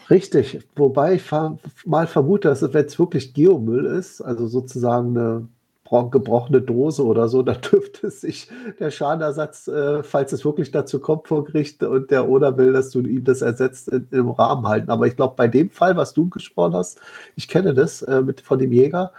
[0.09, 1.23] Richtig, wobei ich
[1.85, 5.49] mal vermute, dass wenn es wirklich Geomüll ist, also sozusagen eine
[5.89, 11.27] gebrochene Dose oder so, da dürfte sich der Schadenersatz, äh, falls es wirklich dazu kommt
[11.27, 14.89] vor Gericht und der oder will, dass du ihm das ersetzt, in, im Rahmen halten.
[14.89, 16.99] Aber ich glaube, bei dem Fall, was du gesprochen hast,
[17.35, 19.11] ich kenne das äh, mit, von dem Jäger,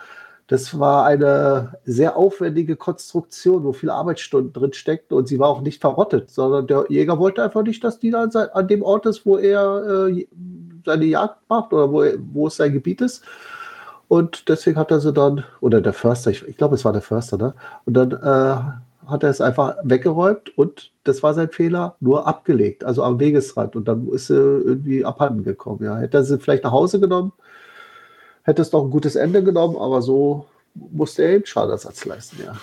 [0.49, 5.61] das war eine sehr aufwendige Konstruktion, wo viele Arbeitsstunden drin steckten und sie war auch
[5.61, 9.27] nicht verrottet, sondern der Jäger wollte einfach nicht, dass die an, an dem Ort ist,
[9.27, 10.27] wo er äh,
[10.85, 13.25] seine Jagd macht oder wo, wo es sein Gebiet ist.
[14.09, 17.03] Und deswegen hat er sie dann, oder der Förster, ich, ich glaube, es war der
[17.03, 17.55] Förster, ne?
[17.85, 22.85] Und dann äh, hat er es einfach weggeräumt und das war sein Fehler, nur abgelegt,
[22.85, 23.77] also am Wegesrand.
[23.77, 25.85] Und dann ist sie irgendwie abhanden gekommen.
[25.85, 25.99] Ja.
[25.99, 27.33] Hätte er sie vielleicht nach Hause genommen,
[28.43, 32.57] hätte es doch ein gutes Ende genommen, aber so musste er eben Schadenersatz leisten, ja.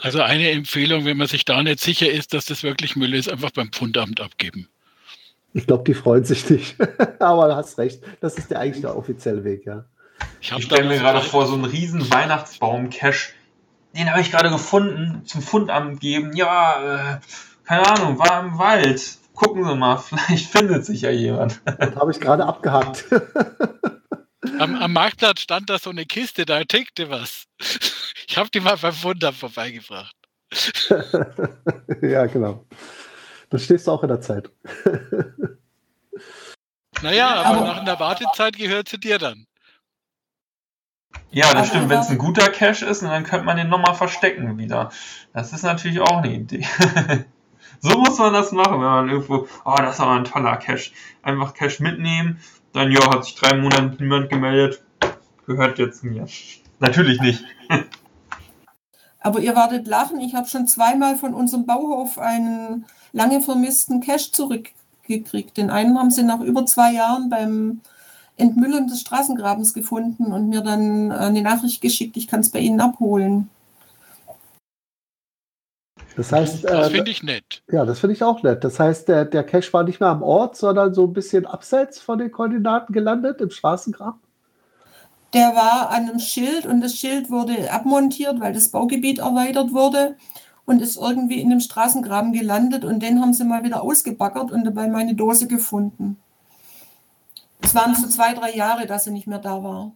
[0.00, 3.30] Also eine Empfehlung, wenn man sich da nicht sicher ist, dass das wirklich Müll ist,
[3.30, 4.68] einfach beim Pfundamt abgeben.
[5.52, 6.76] Ich glaube, die freuen sich nicht.
[7.18, 9.84] aber du hast recht, das ist der eigentlich der offizielle Weg, ja.
[10.40, 13.32] Ich, ich stelle mir gerade vor, so einen riesen Weihnachtsbaum-Cache,
[13.96, 16.34] den habe ich gerade gefunden, zum Fundamt geben.
[16.34, 17.20] Ja, äh,
[17.64, 19.18] keine Ahnung, war im Wald.
[19.34, 21.60] Gucken Sie mal, vielleicht findet sich ja jemand.
[21.64, 23.04] Das habe ich gerade abgehakt.
[24.60, 27.44] Am, am, Marktplatz stand da so eine Kiste, da tickte was.
[28.30, 30.14] Ich habe die mal beim Fundamt vorbeigebracht.
[32.02, 32.66] ja, genau.
[33.48, 34.50] Dann stehst du auch in der Zeit.
[37.02, 39.47] Naja, aber, aber nach einer Wartezeit gehört zu dir dann.
[41.30, 41.88] Ja, das stimmt.
[41.88, 44.90] Wenn es ein guter Cache ist, dann könnte man den nochmal verstecken wieder.
[45.32, 46.66] Das ist natürlich auch eine Idee.
[47.80, 50.92] so muss man das machen, wenn man irgendwo, oh, das ist aber ein toller Cache.
[51.22, 52.40] Einfach Cache mitnehmen,
[52.72, 54.82] dann, ja, hat sich drei Monate niemand gemeldet,
[55.46, 56.26] gehört jetzt mir.
[56.78, 57.44] Natürlich nicht.
[59.20, 64.30] Aber ihr werdet lachen, ich habe schon zweimal von unserem Bauhof einen lange vermissten Cache
[64.30, 65.56] zurückgekriegt.
[65.56, 67.80] Den einen haben sie nach über zwei Jahren beim
[68.38, 72.80] Entmüllung des Straßengrabens gefunden und mir dann eine Nachricht geschickt, ich kann es bei Ihnen
[72.80, 73.50] abholen.
[76.16, 77.62] Das heißt, das äh, finde ich nett.
[77.70, 78.64] Ja, das finde ich auch nett.
[78.64, 82.00] Das heißt, der, der Cache war nicht mehr am Ort, sondern so ein bisschen abseits
[82.00, 84.20] von den Koordinaten gelandet im Straßengraben.
[85.32, 90.16] Der war an einem Schild und das Schild wurde abmontiert, weil das Baugebiet erweitert wurde
[90.64, 94.64] und ist irgendwie in dem Straßengraben gelandet und den haben sie mal wieder ausgebaggert und
[94.64, 96.16] dabei meine Dose gefunden.
[97.60, 99.92] Es waren so zwei, drei Jahre, dass er nicht mehr da war.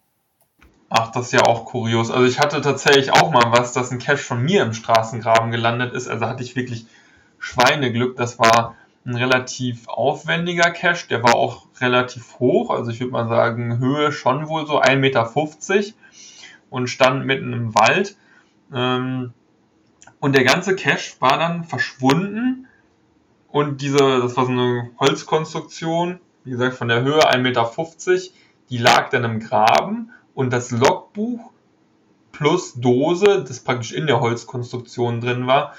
[0.91, 2.11] Ach, das ist ja auch kurios.
[2.11, 5.95] Also ich hatte tatsächlich auch mal was, dass ein Cache von mir im Straßengraben gelandet
[5.95, 6.07] ist.
[6.07, 6.87] Also hatte ich wirklich
[7.39, 8.17] Schweineglück.
[8.17, 11.09] Das war ein relativ aufwendiger Cache.
[11.09, 12.71] Der war auch relativ hoch.
[12.71, 15.33] Also ich würde mal sagen, Höhe schon wohl so 1,50 Meter
[16.69, 18.17] und stand mitten im Wald.
[18.73, 19.33] Ähm,
[20.21, 22.69] und der ganze Cache war dann verschwunden.
[23.49, 27.71] Und diese, das war so eine Holzkonstruktion, wie gesagt, von der Höhe 1,50 Meter,
[28.71, 31.53] die lag dann im Graben und das Logbuch
[32.33, 35.75] plus Dose, das praktisch in der Holzkonstruktion drin war,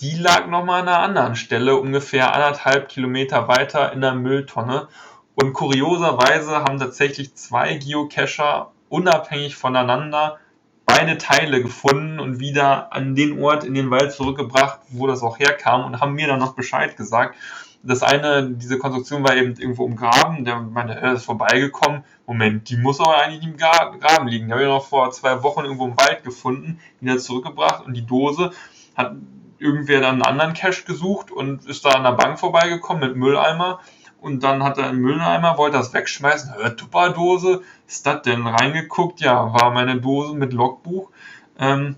[0.00, 4.86] die lag nochmal an einer anderen Stelle, ungefähr anderthalb Kilometer weiter in der Mülltonne.
[5.34, 10.38] Und kurioserweise haben tatsächlich zwei Geocacher unabhängig voneinander
[10.86, 15.38] beide Teile gefunden und wieder an den Ort in den Wald zurückgebracht, wo das auch
[15.38, 17.36] herkam und haben mir dann noch Bescheid gesagt.
[17.82, 22.02] Das eine, diese Konstruktion war eben irgendwo umgraben, der meinte, er ist vorbeigekommen.
[22.26, 24.46] Moment, die muss aber eigentlich im Graben liegen.
[24.46, 28.04] Die habe ich noch vor zwei Wochen irgendwo im Wald gefunden, wieder zurückgebracht und die
[28.04, 28.50] Dose
[28.96, 29.14] hat
[29.58, 33.80] irgendwer dann einen anderen Cache gesucht und ist da an der Bank vorbeigekommen mit Mülleimer
[34.20, 39.20] und dann hat er einen Mülleimer, wollte das wegschmeißen, hör, Tupperdose, ist das denn reingeguckt?
[39.20, 41.10] Ja, war meine Dose mit Logbuch.
[41.58, 41.96] Ähm,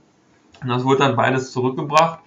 [0.62, 2.20] und das wurde dann beides zurückgebracht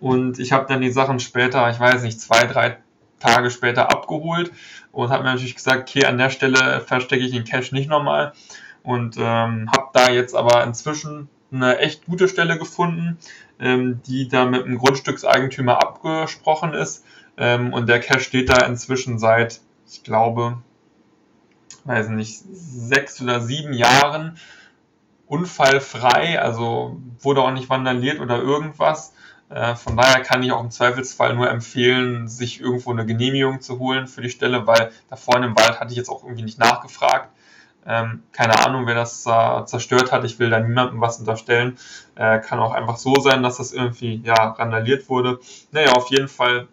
[0.00, 2.78] und ich habe dann die Sachen später, ich weiß nicht, zwei, drei
[3.18, 4.52] Tage später abgeholt
[4.92, 8.32] und habe mir natürlich gesagt, okay, an der Stelle verstecke ich den Cache nicht nochmal
[8.82, 13.18] und ähm, habe da jetzt aber inzwischen eine echt gute Stelle gefunden,
[13.58, 17.04] ähm, die da mit dem Grundstückseigentümer abgesprochen ist
[17.36, 20.58] ähm, und der Cache steht da inzwischen seit, ich glaube,
[21.84, 24.38] weiß nicht, sechs oder sieben Jahren
[25.26, 29.12] unfallfrei, also wurde auch nicht vandaliert oder irgendwas.
[29.48, 33.78] Äh, von daher kann ich auch im Zweifelsfall nur empfehlen, sich irgendwo eine Genehmigung zu
[33.78, 36.58] holen für die Stelle, weil da vorne im Wald hatte ich jetzt auch irgendwie nicht
[36.58, 37.30] nachgefragt.
[37.86, 40.24] Ähm, keine Ahnung, wer das äh, zerstört hat.
[40.24, 41.78] Ich will da niemandem was unterstellen.
[42.16, 45.38] Äh, kann auch einfach so sein, dass das irgendwie ja randaliert wurde.
[45.70, 46.66] Naja, auf jeden Fall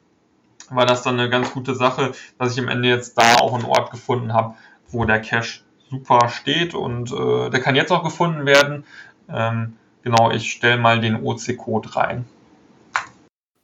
[0.70, 3.66] war das dann eine ganz gute Sache, dass ich am Ende jetzt da auch einen
[3.66, 4.56] Ort gefunden habe,
[4.88, 8.84] wo der Cache super steht und äh, der kann jetzt auch gefunden werden.
[9.30, 12.26] Ähm, genau, ich stelle mal den OC-Code rein.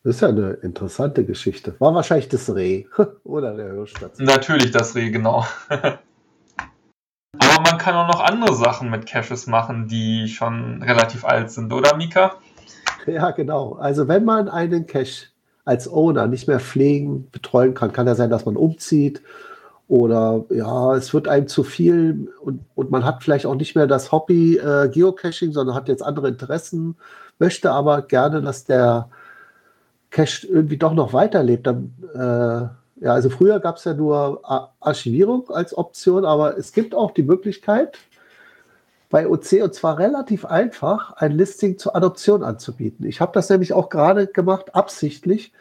[0.04, 1.76] Das ist ja eine interessante Geschichte.
[1.80, 2.86] War wahrscheinlich das Reh
[3.24, 4.24] oder der Hirsch dazu.
[4.24, 5.46] Natürlich das Reh, genau.
[7.38, 11.74] Aber man kann auch noch andere Sachen mit Caches machen, die schon relativ alt sind,
[11.74, 12.36] oder Mika?
[13.06, 13.74] Ja, genau.
[13.74, 15.28] Also wenn man einen Cache
[15.66, 19.22] als Owner nicht mehr pflegen, betreuen kann, kann ja sein, dass man umzieht
[19.88, 23.88] oder ja, es wird einem zu viel und, und man hat vielleicht auch nicht mehr
[23.88, 26.96] das Hobby äh, Geocaching, sondern hat jetzt andere Interessen,
[27.38, 29.10] möchte aber gerne, dass der
[30.12, 34.42] Cache irgendwie doch noch weiterlebt, dann, äh, ja, also früher gab es ja nur
[34.80, 37.98] Archivierung als Option, aber es gibt auch die Möglichkeit,
[39.10, 43.06] bei OC und zwar relativ einfach, ein Listing zur Adoption anzubieten.
[43.06, 45.52] Ich habe das nämlich auch gerade gemacht, absichtlich,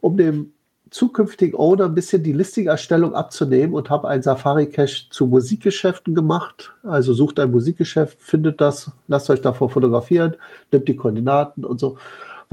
[0.00, 0.54] um dem
[0.90, 6.72] zukünftigen Owner ein bisschen die Listing-Erstellung abzunehmen und habe einen Safari-Cache zu Musikgeschäften gemacht.
[6.84, 10.36] Also sucht ein Musikgeschäft, findet das, lasst euch davor fotografieren,
[10.70, 11.98] nimmt die Koordinaten und so.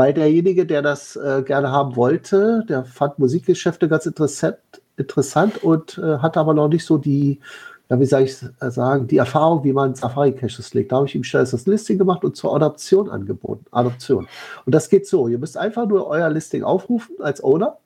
[0.01, 4.57] Weil derjenige, der das äh, gerne haben wollte, der fand Musikgeschäfte ganz interessant,
[4.97, 7.39] interessant und äh, hatte aber noch nicht so die,
[7.87, 10.91] ja, wie soll ich sagen, die Erfahrung, wie man Safari-Caches legt.
[10.91, 13.63] Da habe ich ihm schnell das Listing gemacht und zur Adoption angeboten.
[13.69, 14.27] Adoption.
[14.65, 15.27] Und das geht so.
[15.27, 17.77] Ihr müsst einfach nur euer Listing aufrufen als Owner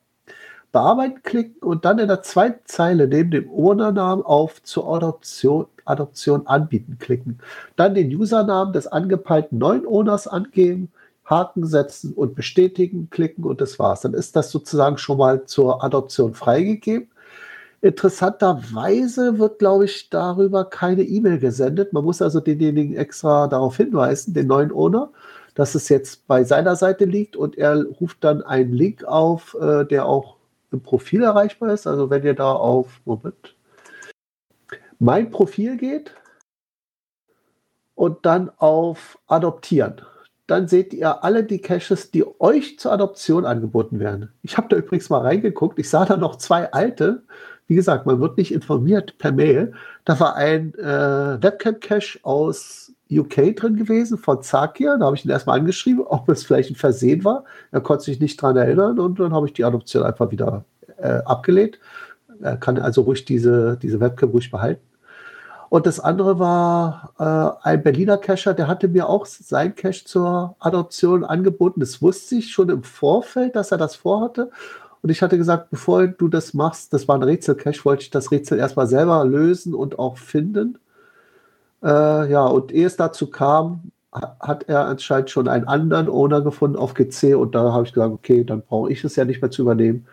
[0.71, 6.47] Bearbeiten klicken und dann in der zweiten Zeile neben dem Ownernamen auf zur Adoption, Adoption
[6.47, 7.39] anbieten klicken.
[7.75, 10.91] Dann den Usernamen des angepeilten neuen Owners angeben,
[11.25, 14.01] Haken setzen und bestätigen klicken und das war's.
[14.01, 17.09] Dann ist das sozusagen schon mal zur Adoption freigegeben.
[17.81, 21.93] Interessanterweise wird, glaube ich, darüber keine E-Mail gesendet.
[21.93, 25.11] Man muss also denjenigen extra darauf hinweisen, den neuen Owner,
[25.55, 29.83] dass es jetzt bei seiner Seite liegt und er ruft dann einen Link auf, äh,
[29.85, 30.37] der auch
[30.71, 31.87] im Profil erreichbar ist.
[31.87, 33.55] Also wenn ihr da auf Moment,
[34.99, 36.11] mein Profil geht
[37.95, 40.01] und dann auf Adoptieren,
[40.47, 44.31] dann seht ihr alle die Caches, die euch zur Adoption angeboten werden.
[44.43, 45.79] Ich habe da übrigens mal reingeguckt.
[45.79, 47.23] Ich sah da noch zwei alte.
[47.67, 49.73] Wie gesagt, man wird nicht informiert per Mail.
[50.05, 54.97] Da war ein äh, Webcam-Cache aus UK drin gewesen von Zakir.
[54.99, 57.43] Da habe ich ihn erstmal angeschrieben, ob es vielleicht ein Versehen war.
[57.71, 60.65] Er konnte sich nicht daran erinnern und dann habe ich die Adoption einfach wieder
[60.97, 61.79] äh, abgelehnt.
[62.41, 64.81] Er kann also ruhig diese, diese Webcam ruhig behalten.
[65.69, 67.13] Und das andere war
[67.63, 71.79] äh, ein Berliner Cacher, der hatte mir auch sein Cache zur Adoption angeboten.
[71.79, 74.51] Das wusste ich schon im Vorfeld, dass er das vorhatte.
[75.01, 78.31] Und ich hatte gesagt, bevor du das machst, das war ein Rätsel-Cache, wollte ich das
[78.31, 80.79] Rätsel erstmal selber lösen und auch finden.
[81.83, 86.77] Äh, ja, und ehe es dazu kam, hat er anscheinend schon einen anderen Owner gefunden
[86.77, 89.51] auf GC und da habe ich gesagt, okay, dann brauche ich es ja nicht mehr
[89.51, 90.07] zu übernehmen.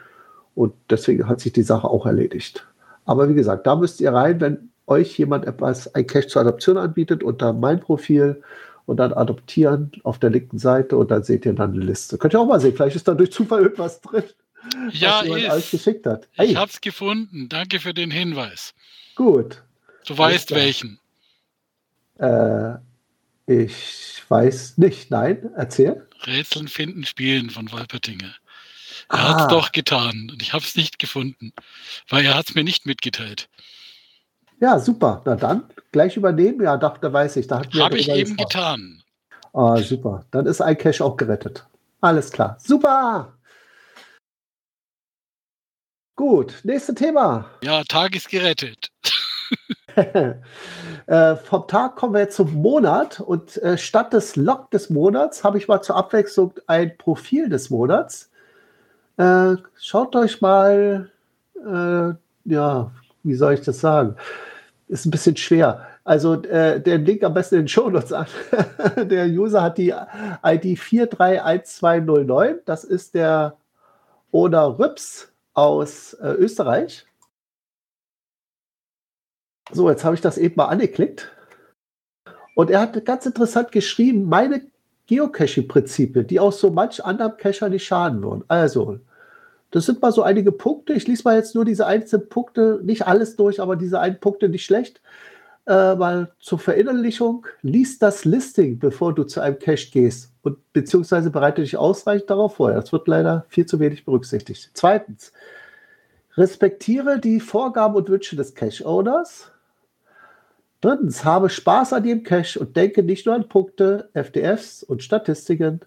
[0.55, 2.67] Und deswegen hat sich die Sache auch erledigt.
[3.05, 6.77] Aber wie gesagt, da müsst ihr rein, wenn euch jemand etwas, ein Cache zur Adoption
[6.77, 8.43] anbietet, unter mein Profil
[8.87, 12.19] und dann adoptieren auf der linken Seite und dann seht ihr dann eine Liste.
[12.19, 14.25] Könnt ihr auch mal sehen, vielleicht ist da durch Zufall irgendwas drin,
[14.91, 15.51] ja, was jemand ist.
[15.51, 16.29] alles geschickt hat.
[16.33, 16.51] Hey.
[16.51, 17.49] Ich habe es gefunden.
[17.49, 18.75] Danke für den Hinweis.
[19.15, 19.63] Gut.
[20.07, 20.99] Du weißt welchen.
[22.19, 22.75] Äh,
[23.47, 25.11] ich weiß nicht.
[25.11, 26.07] Nein, erzähl.
[26.27, 28.35] Rätseln finden, spielen von Wolpertinger.
[29.09, 29.29] Er ah.
[29.29, 31.53] hat es doch getan und ich habe es nicht gefunden,
[32.09, 33.49] weil er hat es mir nicht mitgeteilt.
[34.63, 35.23] Ja, super.
[35.25, 36.63] Na dann, gleich übernehmen.
[36.63, 37.49] Ja, doch, da weiß ich.
[37.49, 39.03] Da habe ich eben getan.
[39.53, 40.25] Ah, super.
[40.31, 41.67] Dann ist iCache auch gerettet.
[42.01, 42.57] Alles klar.
[42.61, 43.33] Super.
[46.15, 47.47] Gut, nächstes Thema.
[47.65, 48.93] Ja, Tag ist gerettet.
[49.97, 55.43] äh, vom Tag kommen wir jetzt zum Monat und äh, statt des Log des Monats
[55.43, 58.31] habe ich mal zur Abwechslung ein Profil des Monats.
[59.17, 61.11] Äh, schaut euch mal,
[61.57, 62.15] äh,
[62.49, 62.93] ja,
[63.25, 64.17] wie soll ich das sagen?
[64.89, 65.87] Ist ein bisschen schwer.
[66.05, 68.27] Also äh, den Link am besten in den Show Notes an.
[69.09, 69.95] der User hat die
[70.45, 72.61] ID 431209.
[72.65, 73.57] Das ist der
[74.31, 77.07] Oder Rüps aus äh, Österreich.
[79.71, 81.31] So, jetzt habe ich das eben mal angeklickt.
[82.55, 84.63] Und er hat ganz interessant geschrieben, meine
[85.07, 88.45] Geocaching-Prinzipien, die auch so manch anderem Cacher nicht schaden würden.
[88.49, 89.01] Also,
[89.73, 90.93] das sind mal so einige Punkte.
[90.93, 94.49] Ich lese mal jetzt nur diese einzelnen Punkte, nicht alles durch, aber diese einen Punkte
[94.49, 95.01] nicht schlecht.
[95.67, 101.31] Äh, mal zur Verinnerlichung, lies das Listing, bevor du zu einem Cache gehst und beziehungsweise
[101.31, 102.73] bereite dich ausreichend darauf vor.
[102.73, 104.71] Das wird leider viel zu wenig berücksichtigt.
[104.75, 105.33] Zweitens,
[106.37, 109.53] respektiere die Vorgaben und Wünsche des Cache-Owners.
[110.83, 115.81] Drittens, habe Spaß an dem Cache und denke nicht nur an Punkte, FDFs und Statistiken.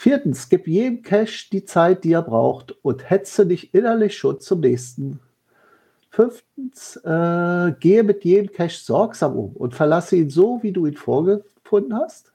[0.00, 4.60] Viertens, gib jedem Cache die Zeit, die er braucht und hetze nicht innerlich schon zum
[4.60, 5.20] nächsten.
[6.08, 10.96] Fünftens, äh, gehe mit jedem Cache sorgsam um und verlasse ihn so, wie du ihn
[10.96, 12.32] vorgefunden hast.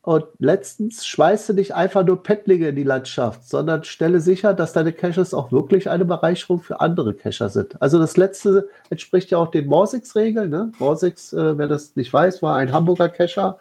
[0.00, 4.94] Und letztens, schweiße nicht einfach nur Pettlinge in die Landschaft, sondern stelle sicher, dass deine
[4.94, 7.80] Caches auch wirklich eine Bereicherung für andere Cacher sind.
[7.82, 10.48] Also das letzte entspricht ja auch den Morsix-Regeln.
[10.48, 10.72] Ne?
[10.78, 13.58] Morsix, äh, wer das nicht weiß, war ein Hamburger Cacher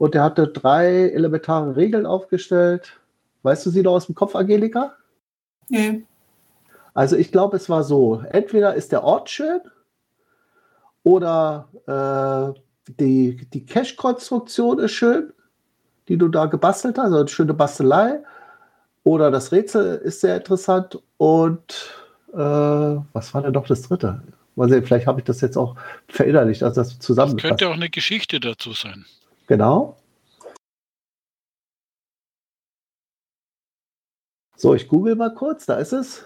[0.00, 2.98] und der hatte drei elementare Regeln aufgestellt.
[3.42, 4.96] Weißt du sie noch aus dem Kopf, Angelika?
[5.68, 6.04] Nee.
[6.94, 9.60] Also ich glaube, es war so, entweder ist der Ort schön
[11.04, 12.60] oder äh,
[12.98, 15.32] die, die Cache-Konstruktion ist schön
[16.10, 18.20] die du da gebastelt hast, also eine schöne Bastelei.
[19.04, 20.98] Oder das Rätsel ist sehr interessant.
[21.16, 21.94] Und
[22.32, 24.20] äh, was war denn doch das dritte?
[24.56, 25.76] Mal sehen, vielleicht habe ich das jetzt auch
[26.08, 27.36] verinnerlicht, also das zusammen.
[27.36, 29.06] Das könnte auch eine Geschichte dazu sein.
[29.50, 29.96] Genau.
[34.56, 36.24] So, ich google mal kurz, da ist es.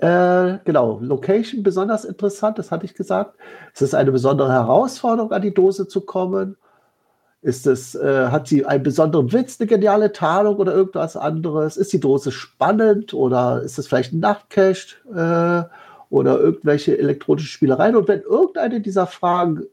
[0.00, 3.38] Äh, genau, Location besonders interessant, das hatte ich gesagt.
[3.72, 6.58] Es ist eine besondere Herausforderung, an die Dose zu kommen.
[7.40, 11.78] Ist es, äh, hat sie einen besonderen Witz, eine geniale Tarnung oder irgendwas anderes?
[11.78, 15.64] Ist die Dose spannend oder ist es vielleicht ein Nachtcache äh,
[16.10, 17.96] oder irgendwelche elektronischen Spielereien?
[17.96, 19.66] Und wenn irgendeine dieser Fragen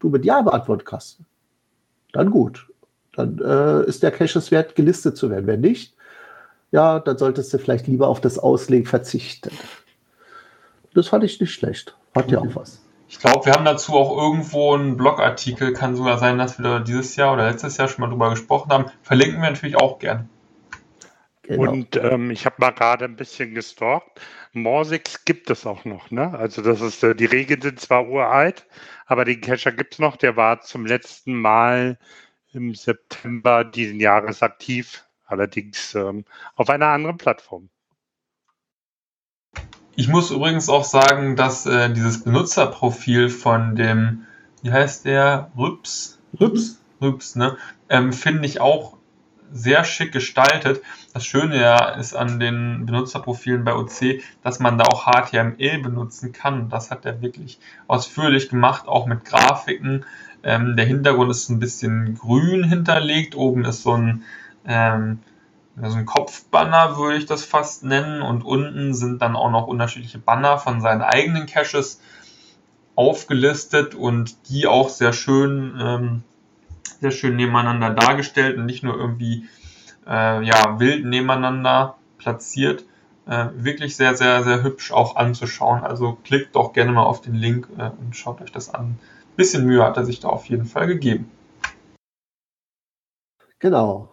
[0.00, 1.20] du mit Ja beantworten kannst,
[2.12, 2.66] dann gut.
[3.12, 5.46] Dann äh, ist der Cache es wert, gelistet zu werden.
[5.46, 5.94] Wenn nicht,
[6.70, 9.50] ja, dann solltest du vielleicht lieber auf das Auslegen verzichten.
[10.94, 11.96] Das fand ich nicht schlecht.
[12.14, 12.82] Hat ja auch was.
[13.08, 16.78] Ich glaube, wir haben dazu auch irgendwo einen Blogartikel, kann sogar sein, dass wir da
[16.78, 18.86] dieses Jahr oder letztes Jahr schon mal drüber gesprochen haben.
[19.02, 20.28] Verlinken wir natürlich auch gern.
[21.42, 21.72] Genau.
[21.72, 24.20] Und ähm, ich habe mal gerade ein bisschen gestalkt.
[24.52, 26.38] Morsix gibt es auch noch, ne?
[26.38, 28.66] Also das ist, äh, die Regeln sind zwar uralt,
[29.10, 30.16] aber den Cacher gibt es noch.
[30.16, 31.98] Der war zum letzten Mal
[32.52, 37.68] im September diesen Jahres aktiv allerdings ähm, auf einer anderen Plattform.
[39.96, 44.26] Ich muss übrigens auch sagen, dass äh, dieses Benutzerprofil von dem,
[44.62, 46.20] wie heißt der, Rüps?
[46.38, 46.80] Rüps?
[47.02, 47.56] Rüps, ne?
[47.88, 48.96] Ähm, Finde ich auch
[49.52, 50.82] sehr schick gestaltet.
[51.12, 56.32] Das Schöne ja ist an den Benutzerprofilen bei OC, dass man da auch HTML benutzen
[56.32, 56.68] kann.
[56.68, 60.04] Das hat er wirklich ausführlich gemacht, auch mit Grafiken.
[60.42, 63.34] Ähm, der Hintergrund ist ein bisschen grün hinterlegt.
[63.34, 64.24] Oben ist so ein
[64.66, 65.20] ähm,
[65.80, 70.18] also ein Kopfbanner würde ich das fast nennen und unten sind dann auch noch unterschiedliche
[70.18, 72.00] Banner von seinen eigenen Caches
[72.96, 76.22] aufgelistet und die auch sehr schön, ähm,
[77.00, 79.48] sehr schön nebeneinander dargestellt und nicht nur irgendwie
[80.06, 82.84] äh, ja, wild nebeneinander platziert.
[83.26, 85.82] Äh, wirklich sehr, sehr, sehr hübsch auch anzuschauen.
[85.82, 88.86] Also klickt doch gerne mal auf den Link äh, und schaut euch das an.
[88.86, 88.98] Ein
[89.36, 91.30] bisschen Mühe hat er sich da auf jeden Fall gegeben.
[93.60, 94.08] Genau.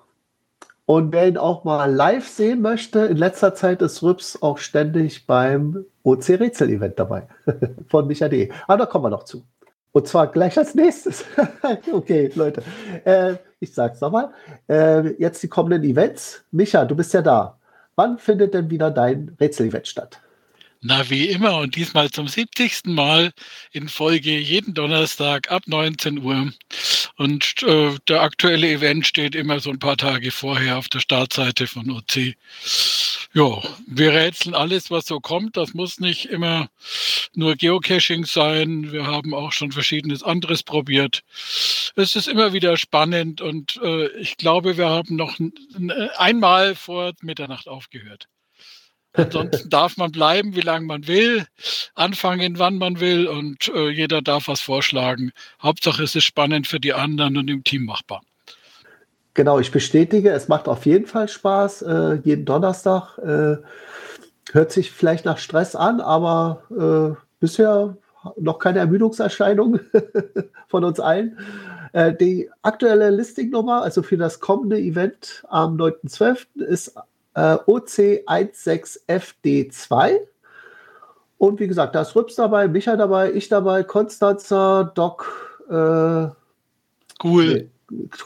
[0.86, 5.25] Und wer ihn auch mal live sehen möchte, in letzter Zeit ist Rübs auch ständig
[5.25, 7.28] beim OC-Rätsel-Event dabei
[7.89, 8.51] von Micha.de.
[8.67, 9.43] Aber da kommen wir noch zu.
[9.92, 11.26] Und zwar gleich als nächstes.
[11.92, 12.64] okay, Leute.
[13.04, 14.32] Äh, ich sag's nochmal.
[14.70, 16.44] Äh, jetzt die kommenden Events.
[16.52, 17.58] Micha, du bist ja da.
[17.96, 20.22] Wann findet denn wieder dein Rätsel-Event statt?
[20.82, 22.86] Na, wie immer und diesmal zum 70.
[22.86, 23.34] Mal
[23.72, 26.52] in Folge jeden Donnerstag ab 19 Uhr.
[27.18, 31.66] Und äh, der aktuelle Event steht immer so ein paar Tage vorher auf der Startseite
[31.66, 32.36] von OC.
[33.34, 35.58] Ja, wir rätseln alles, was so kommt.
[35.58, 36.70] Das muss nicht immer
[37.38, 38.92] nur Geocaching sein.
[38.92, 41.24] Wir haben auch schon verschiedenes anderes probiert.
[41.96, 45.38] Es ist immer wieder spannend und äh, ich glaube, wir haben noch
[46.18, 48.28] einmal vor Mitternacht aufgehört.
[49.14, 51.46] Ansonsten darf man bleiben, wie lange man will,
[51.96, 55.32] anfangen, wann man will und äh, jeder darf was vorschlagen.
[55.62, 58.22] Hauptsache es ist spannend für die anderen und im Team machbar.
[59.34, 61.84] Genau, ich bestätige, es macht auf jeden Fall Spaß.
[61.84, 63.58] Äh, jeden Donnerstag äh,
[64.52, 66.64] hört sich vielleicht nach Stress an, aber
[67.18, 67.98] äh, bisher
[68.38, 69.80] noch keine Ermüdungserscheinung
[70.68, 71.38] von uns allen.
[71.94, 76.62] Äh, die aktuelle Listingnummer, also für das kommende Event am 9.12.
[76.64, 76.96] ist
[77.36, 80.20] äh, OC16FD2.
[81.38, 85.60] Und wie gesagt, da ist Rübs dabei, Micha dabei, ich dabei, Konstanzer, Doc.
[85.70, 86.30] Äh,
[87.24, 87.70] cool.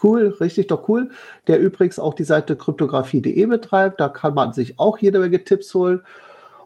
[0.02, 1.12] Cool, richtig doch cool.
[1.46, 4.00] Der übrigens auch die Seite kryptographie.de betreibt.
[4.00, 6.02] Da kann man sich auch jede Menge Tipps holen.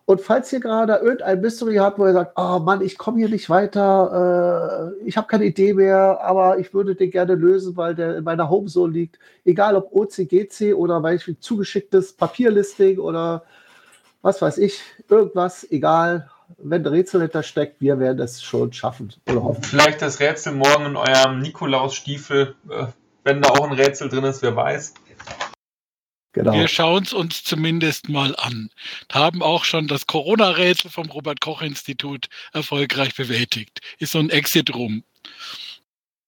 [0.08, 3.30] Und falls ihr gerade irgendein Mystery habt, wo ihr sagt, oh Mann, ich komme hier
[3.30, 7.96] nicht weiter, äh, ich habe keine Idee mehr, aber ich würde den gerne lösen, weil
[7.96, 9.18] der in meiner Homezone liegt.
[9.46, 13.44] Egal ob OCGC oder beispielsweise zugeschicktes Papierlisting oder
[14.22, 14.80] was weiß ich,
[15.10, 16.30] irgendwas, egal.
[16.60, 19.56] Wenn der Rätsel hinter steckt, wir werden es schon schaffen oder.
[19.62, 22.86] Vielleicht das Rätsel morgen in eurem Nikolaus-Stiefel, äh,
[23.24, 24.94] wenn da auch ein Rätsel drin ist, wer weiß.
[26.36, 26.52] Genau.
[26.52, 28.70] Wir schauen es uns zumindest mal an.
[29.10, 33.80] Haben auch schon das Corona-Rätsel vom Robert-Koch-Institut erfolgreich bewältigt.
[34.00, 35.04] Ist so ein Exit-Room.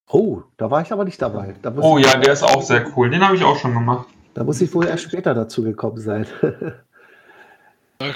[0.07, 1.55] Oh, da war ich aber nicht dabei.
[1.75, 3.09] oh ja, der ist auch sehr cool.
[3.09, 4.07] Den habe ich auch schon gemacht.
[4.33, 6.25] Da muss ich wohl erst später dazu gekommen sein.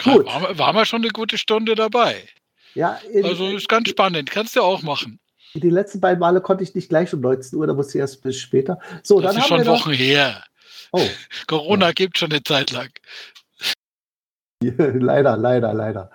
[0.03, 0.25] Gut.
[0.25, 2.23] War, war mal schon eine gute Stunde dabei.
[2.73, 4.31] Ja, in, also ist ganz spannend.
[4.31, 5.19] Kannst du auch machen.
[5.55, 8.23] Die letzten beiden Male konnte ich nicht gleich um 19 Uhr, da musste ich erst
[8.23, 8.79] bis später.
[9.03, 10.41] So, das dann ist schon Wochen her.
[10.91, 10.99] Oh.
[11.47, 11.91] Corona ja.
[11.93, 12.89] gibt schon eine Zeit lang.
[14.61, 16.11] leider, leider, leider.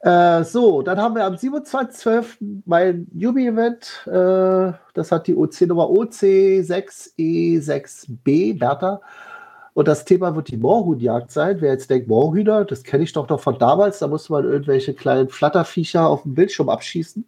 [0.00, 2.62] Äh, so, dann haben wir am 27.12.
[2.64, 4.06] mein Yubi-Event.
[4.06, 9.00] Äh, das hat die OC-Nummer OC6E6B, Bertha.
[9.74, 11.60] Und das Thema wird die Moorhuhnjagd sein.
[11.60, 14.94] Wer jetzt denkt, Moorhühner, das kenne ich doch noch von damals, da musste man irgendwelche
[14.94, 17.26] kleinen Flatterviecher auf dem Bildschirm abschießen.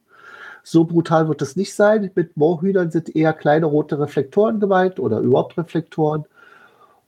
[0.63, 2.11] So brutal wird es nicht sein.
[2.15, 6.25] Mit Moorhühnern sind eher kleine rote Reflektoren gemeint oder überhaupt Reflektoren.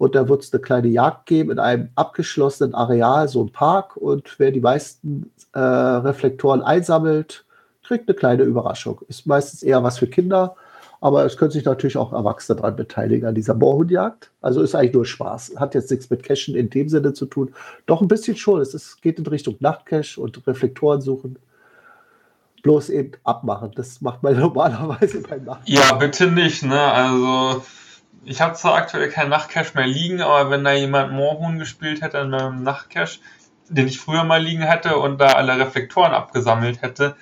[0.01, 3.99] Und da wird es eine kleine Jagd geben in einem abgeschlossenen Areal, so ein Park.
[3.99, 7.45] Und wer die meisten äh, Reflektoren einsammelt,
[7.83, 9.03] kriegt eine kleine Überraschung.
[9.09, 10.57] Ist meistens eher was für Kinder,
[11.03, 14.31] aber es können sich natürlich auch Erwachsene daran beteiligen an dieser Moorhundjagd.
[14.41, 15.57] Also ist eigentlich nur Spaß.
[15.57, 17.53] Hat jetzt nichts mit Cashen in dem Sinne zu tun.
[17.85, 18.63] Doch ein bisschen schon.
[18.63, 21.39] Es ist, geht in Richtung Nachtcache und Reflektoren suchen
[22.63, 23.73] bloß eben abmachen.
[23.75, 25.71] Das macht man normalerweise beim Nachtcache.
[25.71, 26.63] Ja, bitte nicht.
[26.63, 26.81] Ne?
[26.81, 27.63] Also
[28.25, 32.19] ich habe zwar aktuell keinen Nachtcache mehr liegen, aber wenn da jemand Moorhuhn gespielt hätte
[32.19, 33.21] in einem Nachtcache,
[33.69, 37.17] den ich früher mal liegen hätte und da alle Reflektoren abgesammelt hätte,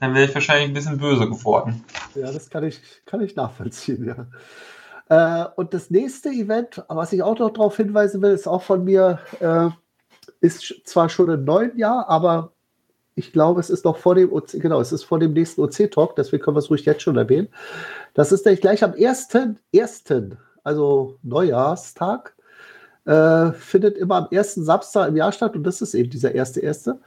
[0.00, 1.84] dann wäre ich wahrscheinlich ein bisschen böse geworden.
[2.14, 4.26] Ja, das kann ich, kann ich nachvollziehen, ja.
[5.08, 8.84] Äh, und das nächste Event, was ich auch noch darauf hinweisen will, ist auch von
[8.84, 9.70] mir, äh,
[10.40, 12.52] ist zwar schon im neuen Jahr, aber
[13.18, 16.14] ich glaube, es ist noch vor dem OC, genau, es ist vor dem nächsten OC-Talk,
[16.16, 17.48] deswegen können wir es ruhig jetzt schon erwähnen.
[18.14, 19.28] Das ist nämlich gleich am 1.,
[20.62, 22.34] also Neujahrstag,
[23.04, 26.60] äh, findet immer am ersten Samstag im Jahr statt und das ist eben dieser erste
[26.60, 27.00] erste.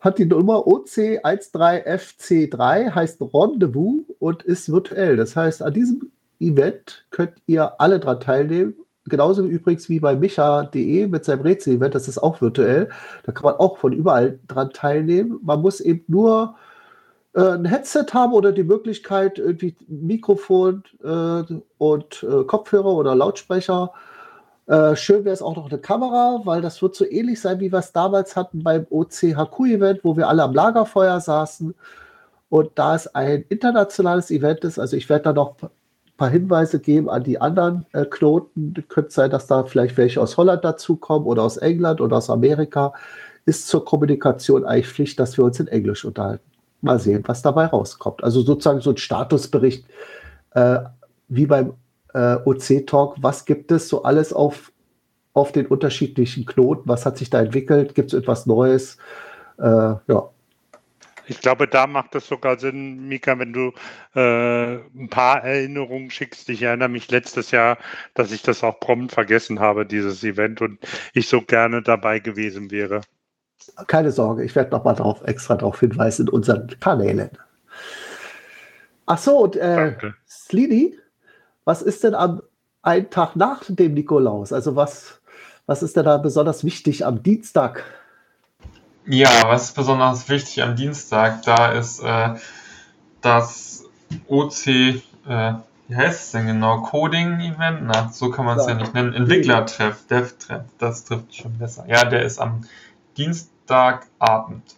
[0.00, 5.16] Hat die Nummer OC13FC3, heißt Rendezvous und ist virtuell.
[5.16, 8.74] Das heißt, an diesem Event könnt ihr alle dran teilnehmen
[9.08, 12.88] genauso übrigens wie bei micha.de mit seinem Rätsel-Event, das ist auch virtuell.
[13.24, 15.38] Da kann man auch von überall dran teilnehmen.
[15.42, 16.56] Man muss eben nur
[17.34, 21.44] äh, ein Headset haben oder die Möglichkeit, irgendwie Mikrofon äh,
[21.78, 23.92] und äh, Kopfhörer oder Lautsprecher.
[24.66, 27.72] Äh, schön wäre es auch noch eine Kamera, weil das wird so ähnlich sein, wie
[27.72, 31.74] wir es damals hatten beim OCHQ-Event, wo wir alle am Lagerfeuer saßen.
[32.50, 35.56] Und da es ein internationales Event ist, also ich werde da noch
[36.18, 38.74] paar Hinweise geben an die anderen äh, Knoten.
[38.88, 42.92] Könnte sein, dass da vielleicht welche aus Holland dazukommen oder aus England oder aus Amerika.
[43.46, 46.44] Ist zur Kommunikation eigentlich Pflicht, dass wir uns in Englisch unterhalten.
[46.82, 48.22] Mal sehen, was dabei rauskommt.
[48.22, 49.86] Also sozusagen so ein Statusbericht
[50.50, 50.80] äh,
[51.28, 51.72] wie beim
[52.12, 53.16] äh, OC-Talk.
[53.20, 54.72] Was gibt es so alles auf,
[55.32, 56.88] auf den unterschiedlichen Knoten?
[56.88, 57.94] Was hat sich da entwickelt?
[57.94, 58.98] Gibt es etwas Neues?
[59.58, 60.30] Äh, ja,
[61.28, 63.72] ich glaube, da macht es sogar Sinn, Mika, wenn du
[64.14, 66.48] äh, ein paar Erinnerungen schickst.
[66.48, 67.78] Ich erinnere mich letztes Jahr,
[68.14, 70.78] dass ich das auch prompt vergessen habe, dieses Event, und
[71.12, 73.02] ich so gerne dabei gewesen wäre.
[73.86, 77.30] Keine Sorge, ich werde nochmal darauf, extra darauf hinweisen in unseren Kanälen.
[79.06, 80.98] Ach so, und äh, Slidi,
[81.64, 82.42] was ist denn am
[82.82, 84.52] einen Tag nach dem Nikolaus?
[84.52, 85.20] Also was,
[85.66, 87.84] was ist denn da besonders wichtig am Dienstag?
[89.08, 91.42] Ja, was ist besonders wichtig am Dienstag?
[91.42, 92.34] Da ist äh,
[93.22, 93.86] das
[94.28, 95.00] OC, äh,
[95.88, 96.82] wie heißt es denn genau?
[96.82, 97.80] Coding-Event?
[97.84, 98.72] Na, so kann man es ja.
[98.72, 98.78] ja.
[98.78, 99.14] nicht nennen.
[99.14, 101.86] Entwicklertreff, Dev-Treff, das trifft schon besser.
[101.88, 102.66] Ja, der ist am
[103.16, 104.76] Dienstagabend.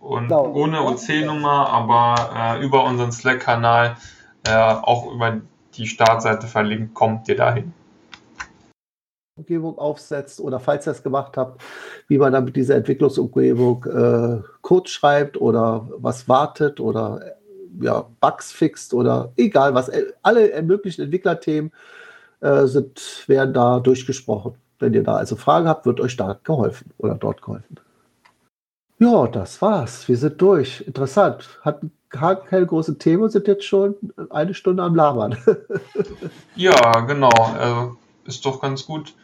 [0.00, 0.52] Und genau.
[0.52, 3.96] ohne OC-Nummer, aber äh, über unseren Slack-Kanal,
[4.46, 5.40] äh, auch über
[5.74, 7.72] die Startseite verlinkt, kommt ihr dahin.
[9.36, 11.62] Umgebung aufsetzt oder falls ihr es gemacht habt,
[12.08, 18.06] wie man dann mit dieser Entwicklungsumgebung äh, Code schreibt oder was wartet oder äh, ja,
[18.20, 19.90] Bugs fixt oder egal was.
[19.90, 21.70] Äh, alle möglichen Entwicklerthemen
[22.40, 24.54] äh, sind, werden da durchgesprochen.
[24.78, 27.76] Wenn ihr da also Fragen habt, wird euch da geholfen oder dort geholfen.
[28.98, 30.08] Ja, das war's.
[30.08, 30.80] Wir sind durch.
[30.86, 31.60] Interessant.
[31.60, 33.96] Hatten keine großen Themen, sind jetzt schon
[34.30, 35.36] eine Stunde am Labern.
[36.54, 37.28] ja, genau.
[37.28, 39.14] Also ist doch ganz gut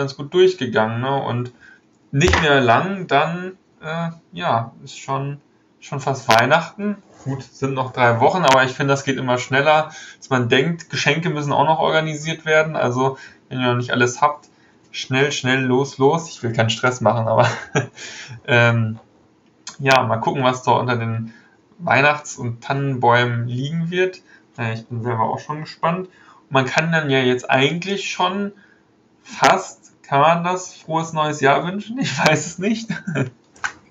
[0.00, 1.00] ganz gut durchgegangen.
[1.00, 1.22] Ne?
[1.22, 1.52] Und
[2.10, 5.40] nicht mehr lang, dann äh, ja, ist schon,
[5.78, 6.96] schon fast Weihnachten.
[7.24, 10.90] Gut, sind noch drei Wochen, aber ich finde, das geht immer schneller, als man denkt.
[10.90, 12.76] Geschenke müssen auch noch organisiert werden.
[12.76, 14.48] Also, wenn ihr noch nicht alles habt,
[14.90, 16.30] schnell, schnell, los, los.
[16.30, 17.48] Ich will keinen Stress machen, aber
[18.46, 18.98] ähm,
[19.78, 21.32] ja, mal gucken, was da unter den
[21.78, 24.22] Weihnachts- und Tannenbäumen liegen wird.
[24.58, 26.08] Äh, ich bin selber auch schon gespannt.
[26.08, 28.52] Und man kann dann ja jetzt eigentlich schon
[29.22, 29.79] fast
[30.10, 31.96] kann man das frohes neues Jahr wünschen?
[32.00, 32.90] Ich weiß es nicht.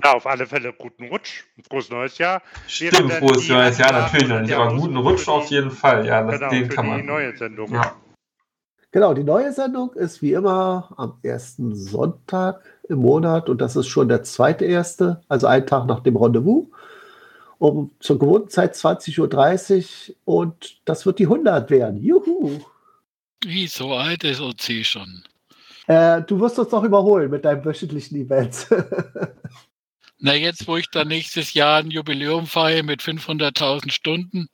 [0.03, 1.45] Ja, auf alle Fälle guten Rutsch.
[1.70, 2.41] Frohes neues Jahr.
[2.67, 6.05] Stimmt, frohes neues Jahr natürlich noch nicht, aber guten Rutsch auf jeden Fall.
[6.05, 6.97] Ja, das, genau, den kann man.
[6.99, 7.74] Die neue Sendung.
[7.74, 7.95] Ja.
[8.91, 13.88] Genau, die neue Sendung ist wie immer am ersten Sonntag im Monat und das ist
[13.88, 16.67] schon der zweite erste, also ein Tag nach dem Rendezvous.
[17.59, 22.03] Um zur gewohnten Zeit 20.30 Uhr und das wird die 100 werden.
[22.03, 22.59] Juhu!
[23.45, 25.24] Wie so alt ist OC schon?
[25.90, 28.68] Äh, du wirst uns noch überholen mit deinem wöchentlichen Event.
[30.20, 34.50] Na, jetzt, wo ich dann nächstes Jahr ein Jubiläum feiere mit 500.000 Stunden.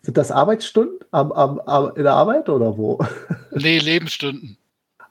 [0.00, 2.98] Sind das Arbeitsstunden am, am, am, in der Arbeit oder wo?
[3.52, 4.56] Nee, Lebensstunden.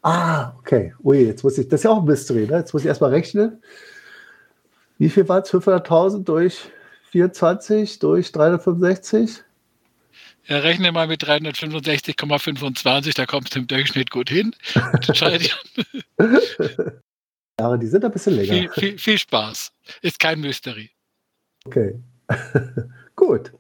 [0.02, 0.96] Ah, okay.
[1.04, 2.58] Ui, jetzt muss ich, das ist ja auch ein Mystery, ne?
[2.58, 3.62] Jetzt muss ich erstmal rechnen.
[4.98, 5.54] Wie viel war es?
[5.54, 6.72] 500.000 durch
[7.12, 9.44] 24 durch 365?
[10.46, 14.54] Ja, rechne mal mit 365,25, da kommst du im Durchschnitt gut hin.
[17.60, 18.54] ja, die sind ein bisschen länger.
[18.54, 19.72] Viel, viel, viel Spaß.
[20.02, 20.92] Ist kein Mystery.
[21.66, 21.98] Okay.
[23.16, 23.54] gut.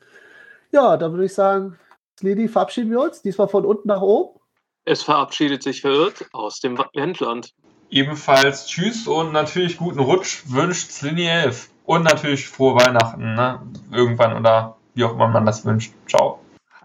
[0.72, 1.78] Ja, dann würde ich sagen,
[2.20, 3.22] Lidi, verabschieden wir uns.
[3.22, 4.40] Diesmal von unten nach oben.
[4.86, 7.54] Es verabschiedet sich verirrt aus dem Wendland.
[7.90, 11.70] Ebenfalls Tschüss und natürlich guten Rutsch wünscht Slini 11.
[11.86, 13.62] Und natürlich frohe Weihnachten, ne?
[13.92, 15.94] Irgendwann oder wie auch immer man das wünscht.
[16.08, 16.43] Ciao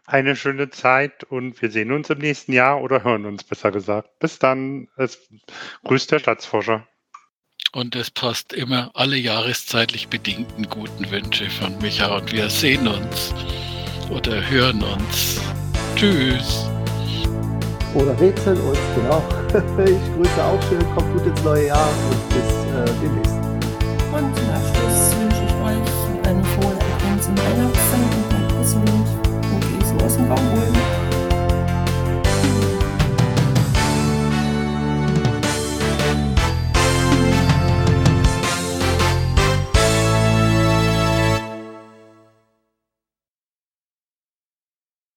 [0.08, 4.18] eine schöne Zeit und wir sehen uns im nächsten Jahr oder hören uns besser gesagt.
[4.18, 4.88] Bis dann.
[4.96, 5.28] Es
[5.84, 6.86] grüßt der Staatsforscher.
[7.72, 13.34] Und es passt immer alle jahreszeitlich bedingten guten Wünsche von Micha und wir sehen uns
[14.10, 15.40] oder hören uns.
[15.94, 16.70] Tschüss.
[17.94, 19.22] Oder rätseln uns, genau.
[19.84, 23.34] Ich grüße auch schön, kommt gut ins neue Jahr und bis äh, demnächst.
[24.12, 28.48] Und zum Abschluss wünsche ich euch eine frohe Erkenntnis zum Weihnachtszeit und ein
[30.08, 30.97] acesso bagulho.